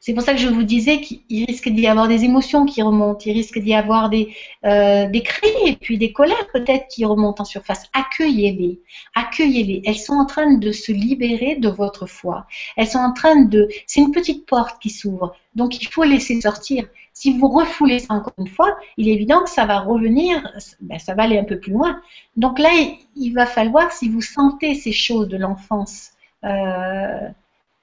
[0.00, 3.20] c'est pour ça que je vous disais qu'il risque d'y avoir des émotions qui remontent,
[3.26, 4.34] il risque d'y avoir des,
[4.64, 7.84] euh, des cris et puis des colères peut-être qui remontent en surface.
[7.92, 8.80] Accueillez-les,
[9.14, 9.82] accueillez-les.
[9.84, 12.46] Elles sont en train de se libérer de votre foi.
[12.78, 13.68] Elles sont en train de...
[13.86, 15.36] C'est une petite porte qui s'ouvre.
[15.54, 16.86] Donc il faut laisser sortir.
[17.12, 20.98] Si vous refoulez ça encore une fois, il est évident que ça va revenir, ben,
[20.98, 22.00] ça va aller un peu plus loin.
[22.36, 22.70] Donc là,
[23.16, 26.12] il va falloir, si vous sentez ces choses de l'enfance,
[26.44, 27.28] euh,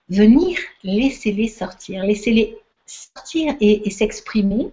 [0.09, 4.71] venir, laissez-les sortir, laissez-les sortir et, s'exprimer.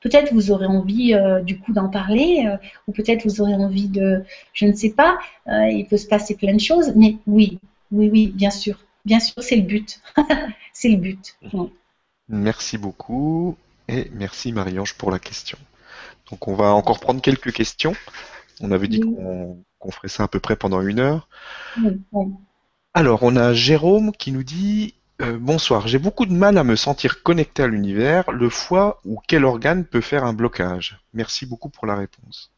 [0.00, 2.56] Peut-être vous aurez envie euh, du coup d'en parler, euh,
[2.86, 4.24] ou peut-être vous aurez envie de,
[4.54, 5.18] je ne sais pas,
[5.48, 7.58] euh, il peut se passer plein de choses, mais oui,
[7.92, 10.00] oui, oui, bien sûr, bien sûr, c'est le but,
[10.72, 11.36] c'est le but.
[12.28, 13.56] Merci beaucoup
[13.88, 15.58] et merci Marie-Ange pour la question.
[16.30, 17.94] Donc on va encore prendre quelques questions.
[18.62, 21.28] On avait dit qu'on ferait ça à peu près pendant une heure.
[22.92, 26.76] Alors on a Jérôme qui nous dit euh, bonsoir, j'ai beaucoup de mal à me
[26.76, 28.30] sentir connecté à l'univers.
[28.30, 30.98] Le foie ou quel organe peut faire un blocage?
[31.12, 32.50] Merci beaucoup pour la réponse.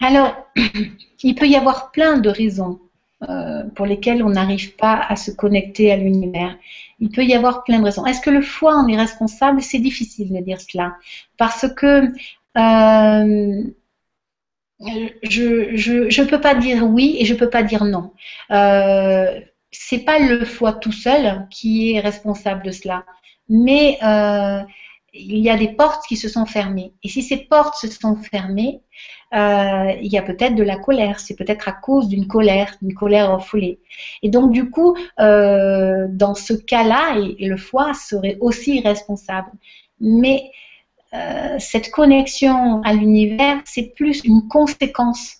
[0.00, 0.36] Alors,
[1.22, 2.80] il peut y avoir plein de raisons
[3.28, 6.56] euh, pour lesquelles on n'arrive pas à se connecter à l'univers.
[6.98, 8.04] Il peut y avoir plein de raisons.
[8.04, 9.62] Est-ce que le foie en est responsable?
[9.62, 10.96] C'est difficile de dire cela.
[11.36, 12.12] Parce que
[12.56, 13.62] euh,
[14.80, 18.12] je ne peux pas dire oui et je ne peux pas dire non.
[18.50, 23.04] Euh, c'est pas le foie tout seul qui est responsable de cela,
[23.48, 24.62] mais euh,
[25.12, 26.92] il y a des portes qui se sont fermées.
[27.02, 28.82] Et si ces portes se sont fermées,
[29.34, 31.20] euh, il y a peut-être de la colère.
[31.20, 33.80] C'est peut-être à cause d'une colère, d'une colère refoulée.
[34.22, 39.50] Et donc du coup, euh, dans ce cas-là, le foie serait aussi responsable.
[40.00, 40.50] Mais
[41.14, 45.36] euh, cette connexion à l'univers, c'est plus une conséquence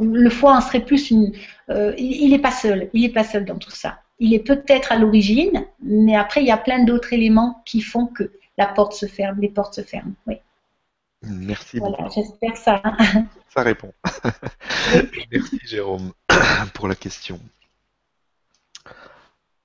[0.00, 1.32] le foie en serait plus une.
[1.68, 4.00] Euh, il n'est pas seul, il n'est pas seul dans tout ça.
[4.18, 8.06] Il est peut-être à l'origine, mais après il y a plein d'autres éléments qui font
[8.06, 10.12] que la porte se ferme, les portes se ferment.
[10.26, 10.36] Oui.
[11.22, 12.82] Merci voilà, J'espère ça.
[13.48, 13.92] Ça répond.
[15.30, 16.12] Merci Jérôme
[16.74, 17.38] pour la question.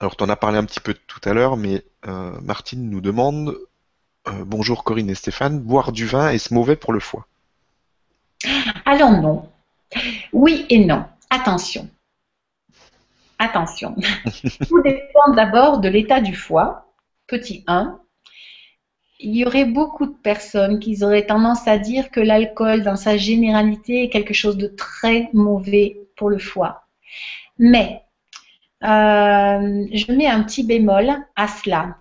[0.05, 3.01] Alors tu en as parlé un petit peu tout à l'heure, mais euh, Martine nous
[3.01, 3.57] demande
[4.27, 7.25] euh, bonjour Corinne et Stéphane, boire du vin est-ce mauvais pour le foie?
[8.85, 9.49] Alors non,
[10.31, 11.05] oui et non.
[11.31, 11.89] Attention.
[13.39, 13.95] Attention.
[14.67, 16.85] Tout dépend d'abord de l'état du foie.
[17.25, 17.99] Petit 1.
[19.21, 23.17] Il y aurait beaucoup de personnes qui auraient tendance à dire que l'alcool, dans sa
[23.17, 26.83] généralité, est quelque chose de très mauvais pour le foie.
[27.57, 28.04] Mais
[28.85, 31.97] euh, je mets un petit bémol à cela.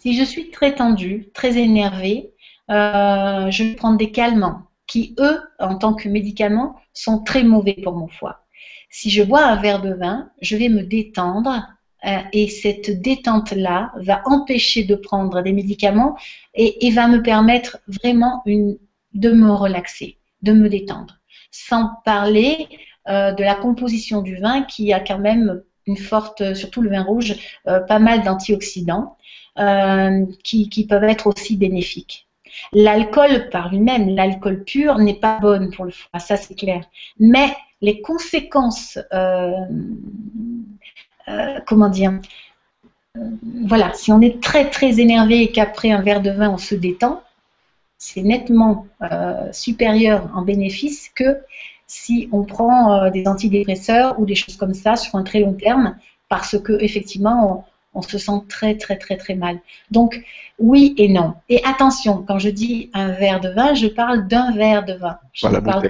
[0.00, 2.32] Si je suis très tendue, très énervée,
[2.70, 7.94] euh, je prendre des calmants qui, eux, en tant que médicaments, sont très mauvais pour
[7.94, 8.46] mon foie.
[8.88, 11.66] Si je bois un verre de vin, je vais me détendre
[12.06, 16.16] euh, et cette détente-là va empêcher de prendre des médicaments
[16.54, 21.18] et, va me permettre vraiment de me relaxer, de me détendre.
[21.50, 22.68] Sans parler
[23.08, 27.02] euh, de la composition du vin qui a quand même une forte, surtout le vin
[27.02, 27.36] rouge,
[27.68, 29.16] euh, pas mal d'antioxydants
[30.44, 32.26] qui, qui peuvent être aussi bénéfiques.
[32.72, 36.84] L'alcool par lui-même, l'alcool pur, n'est pas bonne pour le foie, ça c'est clair.
[37.18, 39.52] Mais les conséquences, euh,
[41.28, 42.18] euh, comment dire,
[43.16, 43.20] euh,
[43.66, 46.74] voilà, si on est très très énervé et qu'après un verre de vin on se
[46.74, 47.22] détend,
[47.98, 48.86] c'est nettement
[49.52, 51.38] supérieur en bénéfice que
[51.86, 55.96] si on prend des antidépresseurs ou des choses comme ça sur un très long terme,
[56.28, 59.58] parce que effectivement on se sent très très très très mal.
[59.90, 60.22] Donc
[60.58, 61.34] oui et non.
[61.48, 65.18] Et attention, quand je dis un verre de vin, je parle d'un verre de vin.
[65.32, 65.60] Je voilà,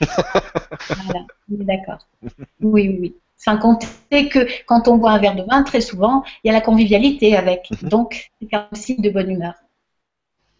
[0.00, 2.06] voilà, d'accord.
[2.22, 3.14] Oui, oui, oui.
[3.36, 6.52] Sans compter que quand on boit un verre de vin, très souvent, il y a
[6.52, 7.68] la convivialité avec.
[7.82, 9.54] Donc, c'est un signe de bonne humeur.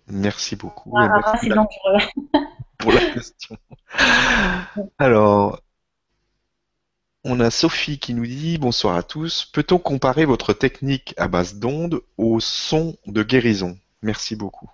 [0.08, 0.92] Merci beaucoup.
[0.96, 1.98] Ah, c'est dangereux.
[2.80, 3.56] Pour la question.
[4.98, 5.60] Alors,
[7.24, 9.44] on a Sophie qui nous dit bonsoir à tous.
[9.44, 13.76] Peut-on comparer votre technique à base d'ondes au son de guérison?
[14.02, 14.70] Merci beaucoup.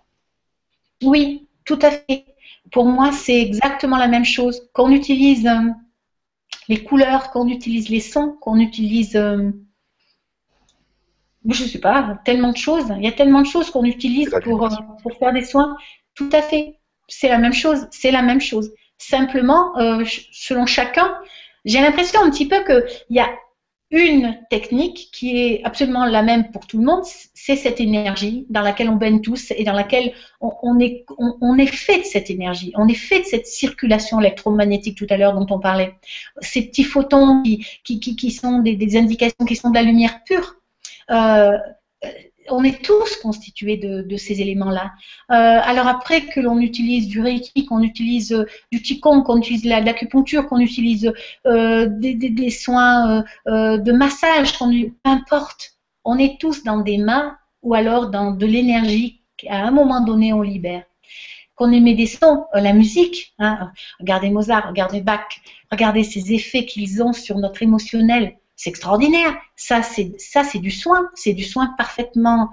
[1.02, 2.26] Oui, tout à fait.
[2.72, 4.68] Pour moi, c'est exactement la même chose.
[4.72, 5.70] Qu'on utilise euh,
[6.68, 9.50] les couleurs, qu'on utilise les sons, qu'on utilise, euh,
[11.48, 12.86] je ne sais pas, tellement de choses.
[12.96, 15.76] Il y a tellement de choses qu'on utilise pour, euh, pour, faire des soins.
[16.14, 16.78] Tout à fait.
[17.08, 17.86] C'est la même chose.
[17.90, 18.72] C'est la même chose.
[18.98, 19.74] Simplement,
[20.32, 21.16] selon chacun,
[21.64, 23.28] j'ai l'impression un petit peu qu'il y a
[23.90, 27.04] une technique qui est absolument la même pour tout le monde,
[27.34, 32.04] c'est cette énergie dans laquelle on baigne tous et dans laquelle on, est, fait de
[32.04, 35.94] cette énergie, on est fait de cette circulation électromagnétique tout à l'heure dont on parlait.
[36.40, 37.44] Ces petits photons
[37.84, 40.56] qui, sont des, des, indications qui sont de la lumière pure.
[41.10, 41.56] Euh,
[42.50, 44.92] on est tous constitués de, ces éléments-là.
[45.30, 49.62] Euh, alors après que l'on utilise du Reiki, qu'on utilise euh, du Qigong, qu'on utilise
[49.62, 51.12] de l'acupuncture, qu'on utilise
[51.46, 54.64] euh, des, soins de massage, peu
[55.04, 55.74] importe,
[56.04, 60.32] on est tous dans des mains ou alors dans de l'énergie qu'à un moment donné
[60.32, 60.84] on libère.
[61.54, 65.40] Qu'on aimait des sons, la musique, hein, regardez Mozart, regardez Bach,
[65.70, 69.34] regardez ces effets qu'ils ont sur notre émotionnel c'est extraordinaire.
[69.54, 71.10] Ça, c'est ça, c'est du soin.
[71.14, 72.50] C'est du soin parfaitement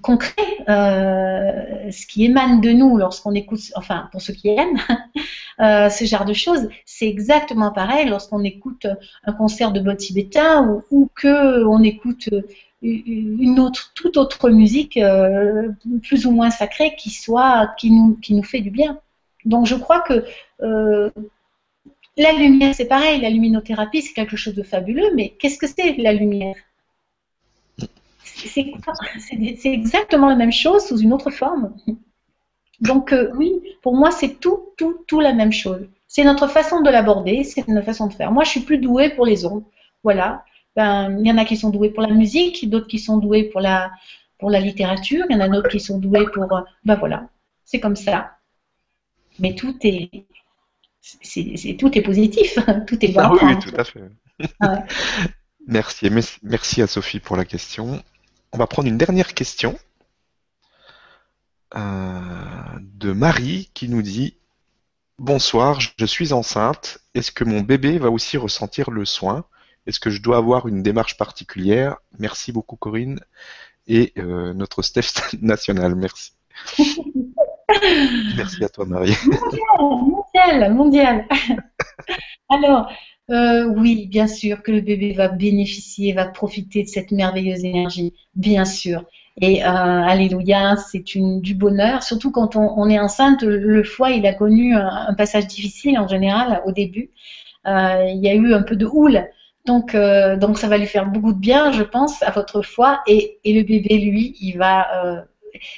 [0.00, 0.64] concret.
[0.68, 4.78] Euh, ce qui émane de nous lorsqu'on écoute, enfin pour ceux qui aiment,
[5.58, 6.68] ce genre de choses.
[6.86, 8.86] C'est exactement pareil lorsqu'on écoute
[9.24, 12.30] un concert de bol tibétain ou, ou que on écoute
[12.82, 14.98] une autre, toute autre musique
[16.02, 18.98] plus ou moins sacrée qui soit, qui nous, qui nous fait du bien.
[19.44, 20.24] Donc je crois que
[22.16, 25.96] la lumière, c'est pareil, la luminothérapie, c'est quelque chose de fabuleux, mais qu'est-ce que c'est
[25.96, 26.56] la lumière?
[28.24, 31.74] C'est exactement la même chose sous une autre forme.
[32.80, 33.52] Donc euh, oui,
[33.82, 35.86] pour moi, c'est tout, tout, tout la même chose.
[36.08, 38.32] C'est notre façon de l'aborder, c'est notre façon de faire.
[38.32, 39.64] Moi, je suis plus douée pour les ondes.
[40.02, 40.44] Voilà.
[40.74, 43.44] Ben, il y en a qui sont doués pour la musique, d'autres qui sont doués
[43.44, 43.92] pour la,
[44.42, 46.52] pour la littérature, il y en a d'autres qui sont doués pour...
[46.52, 47.28] Euh, ben voilà,
[47.64, 48.32] c'est comme ça.
[49.38, 50.26] Mais tout est,
[51.02, 53.20] c'est, tout est positif, tout est bon.
[53.20, 54.02] Ah oui, tout à fait.
[55.66, 56.08] merci,
[56.42, 58.02] merci à Sophie pour la question.
[58.52, 59.78] On va prendre une dernière question
[61.74, 61.80] euh,
[62.80, 64.36] de Marie qui nous dit
[65.18, 66.98] Bonsoir, je suis enceinte.
[67.14, 69.44] Est-ce que mon bébé va aussi ressentir le soin?
[69.86, 71.96] Est-ce que je dois avoir une démarche particulière?
[72.18, 73.20] Merci beaucoup Corinne
[73.88, 75.94] et euh, notre Steph national.
[75.96, 76.32] Merci.
[78.36, 79.14] Merci à toi, Marie.
[79.78, 81.26] Mondial, mondial,
[82.48, 82.90] Alors,
[83.30, 88.14] euh, oui, bien sûr que le bébé va bénéficier, va profiter de cette merveilleuse énergie,
[88.34, 89.04] bien sûr.
[89.40, 93.42] Et euh, alléluia, c'est du bonheur, surtout quand on, est enceinte.
[93.42, 97.10] Le foie, il a connu un, passage difficile en général au début.
[97.66, 99.26] Euh, il y a eu un peu de houle.
[99.64, 103.00] Donc, ça va lui faire beaucoup de bien, je pense, à votre foie.
[103.06, 105.24] Et le bébé, lui, il va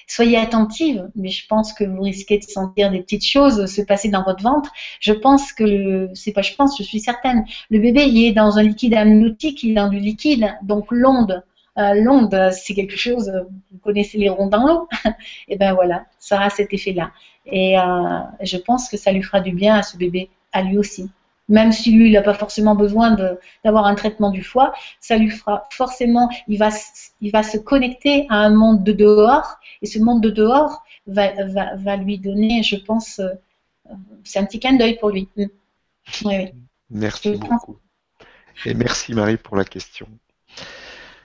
[0.07, 4.09] soyez attentive, mais je pense que vous risquez de sentir des petites choses se passer
[4.09, 4.71] dans votre ventre.
[5.01, 8.59] Je pense que, c'est pas je pense, je suis certaine, le bébé il est dans
[8.59, 11.43] un liquide amniotique, il est dans du liquide, donc l'onde,
[11.79, 13.33] euh, l'onde c'est quelque chose,
[13.73, 14.89] vous connaissez les ronds dans l'eau,
[15.49, 17.11] et ben voilà, ça aura cet effet-là.
[17.47, 17.83] Et euh,
[18.41, 21.11] je pense que ça lui fera du bien à ce bébé, à lui aussi
[21.49, 23.17] même si lui, il n'a pas forcément besoin
[23.65, 26.71] d'avoir un traitement du foie, ça lui fera forcément, il va,
[27.21, 31.33] il va se connecter à un monde de dehors, et ce monde de dehors va,
[31.47, 33.29] va, va lui donner, je pense, euh,
[34.25, 35.29] c'est un petit clin d'œil pour lui.
[35.37, 35.45] Mm.
[36.25, 36.53] Oui, oui.
[36.91, 37.79] Merci beaucoup.
[38.65, 40.07] Et merci Marie pour la question.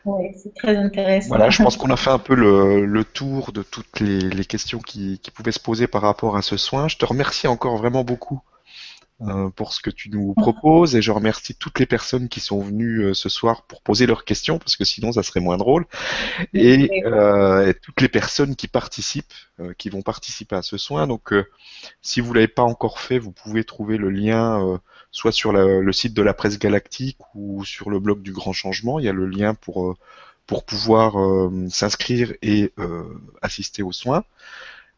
[0.05, 1.28] Oui, c'est très intéressant.
[1.28, 4.45] Voilà, je pense qu'on a fait un peu le, le tour de toutes les, les
[4.45, 6.88] questions qui, qui, pouvaient se poser par rapport à ce soin.
[6.88, 8.41] Je te remercie encore vraiment beaucoup
[9.22, 12.61] euh, pour ce que tu nous proposes et je remercie toutes les personnes qui sont
[12.61, 15.86] venues euh, ce soir pour poser leurs questions parce que sinon ça serait moins drôle
[16.53, 19.34] et, euh, toutes les personnes qui participent,
[19.78, 21.05] qui vont participer à ce soin.
[21.05, 21.34] Donc
[22.01, 24.80] si vous l'avez pas encore fait, vous pouvez trouver le lien
[25.11, 28.99] soit sur le site de la presse galactique ou sur le blog du Grand Changement.
[28.99, 29.97] Il y a le lien pour
[30.47, 31.15] pour pouvoir
[31.70, 32.72] s'inscrire et
[33.41, 34.24] assister aux soins.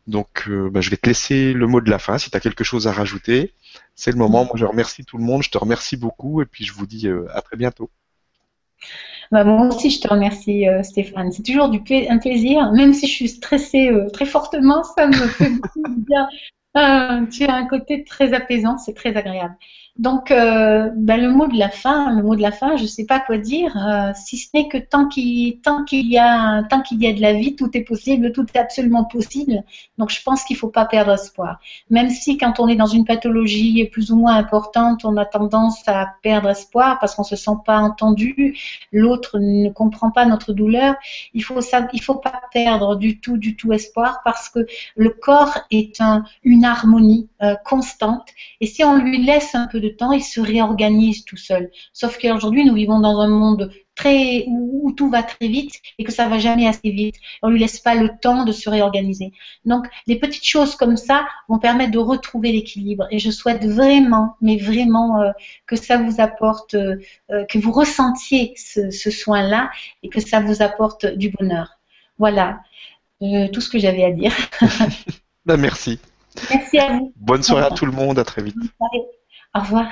[0.07, 2.63] Donc, bah, je vais te laisser le mot de la fin si tu as quelque
[2.63, 3.53] chose à rajouter
[3.95, 4.45] c'est le moment.
[4.45, 5.43] Moi, je remercie tout le monde.
[5.43, 7.89] Je te remercie beaucoup et puis je vous dis euh, à très bientôt.
[9.31, 11.31] Bah, moi aussi, je te remercie, euh, Stéphane.
[11.31, 15.49] C'est toujours un plaisir, même si je suis stressée euh, très fortement, ça me fait
[15.49, 16.27] beaucoup bien.
[17.31, 19.55] tu as un côté très apaisant, c'est très agréable.
[20.01, 22.87] Donc, euh, ben, le mot de la fin, le mot de la fin, je ne
[22.87, 26.63] sais pas quoi dire, euh, si ce n'est que tant qu'il tant qu'il y a
[26.63, 29.63] tant qu'il y a de la vie, tout est possible, tout est absolument possible.
[29.99, 31.59] Donc, je pense qu'il ne faut pas perdre espoir.
[31.91, 35.87] Même si quand on est dans une pathologie plus ou moins importante, on a tendance
[35.87, 38.57] à perdre espoir parce qu'on se sent pas entendu,
[38.91, 40.95] l'autre ne comprend pas notre douleur.
[41.35, 45.11] Il faut ça, il faut pas perdre du tout, du tout espoir parce que le
[45.11, 48.29] corps est un, une harmonie euh, constante
[48.61, 51.71] et si on lui laisse un peu de temps, il se réorganise tout seul.
[51.93, 56.11] Sauf qu'aujourd'hui, nous vivons dans un monde très où, tout va très vite et que
[56.11, 57.15] ça va jamais assez vite.
[57.41, 59.31] On lui laisse pas le temps de se réorganiser.
[59.65, 63.07] Donc, les petites choses comme ça vont permettre de retrouver l'équilibre.
[63.11, 65.31] Et je souhaite vraiment, mais vraiment, euh,
[65.67, 66.97] que ça vous apporte, euh,
[67.31, 69.69] euh, que vous ressentiez ce, ce soin-là
[70.03, 71.79] et que ça vous apporte du bonheur.
[72.17, 72.61] Voilà
[73.53, 74.33] tout ce que j'avais à dire.
[75.45, 75.99] ben, merci.
[76.49, 77.13] Merci à vous.
[77.15, 78.17] Bonne soirée à tout le monde.
[78.17, 78.55] À très vite.
[79.55, 79.87] Au revoir.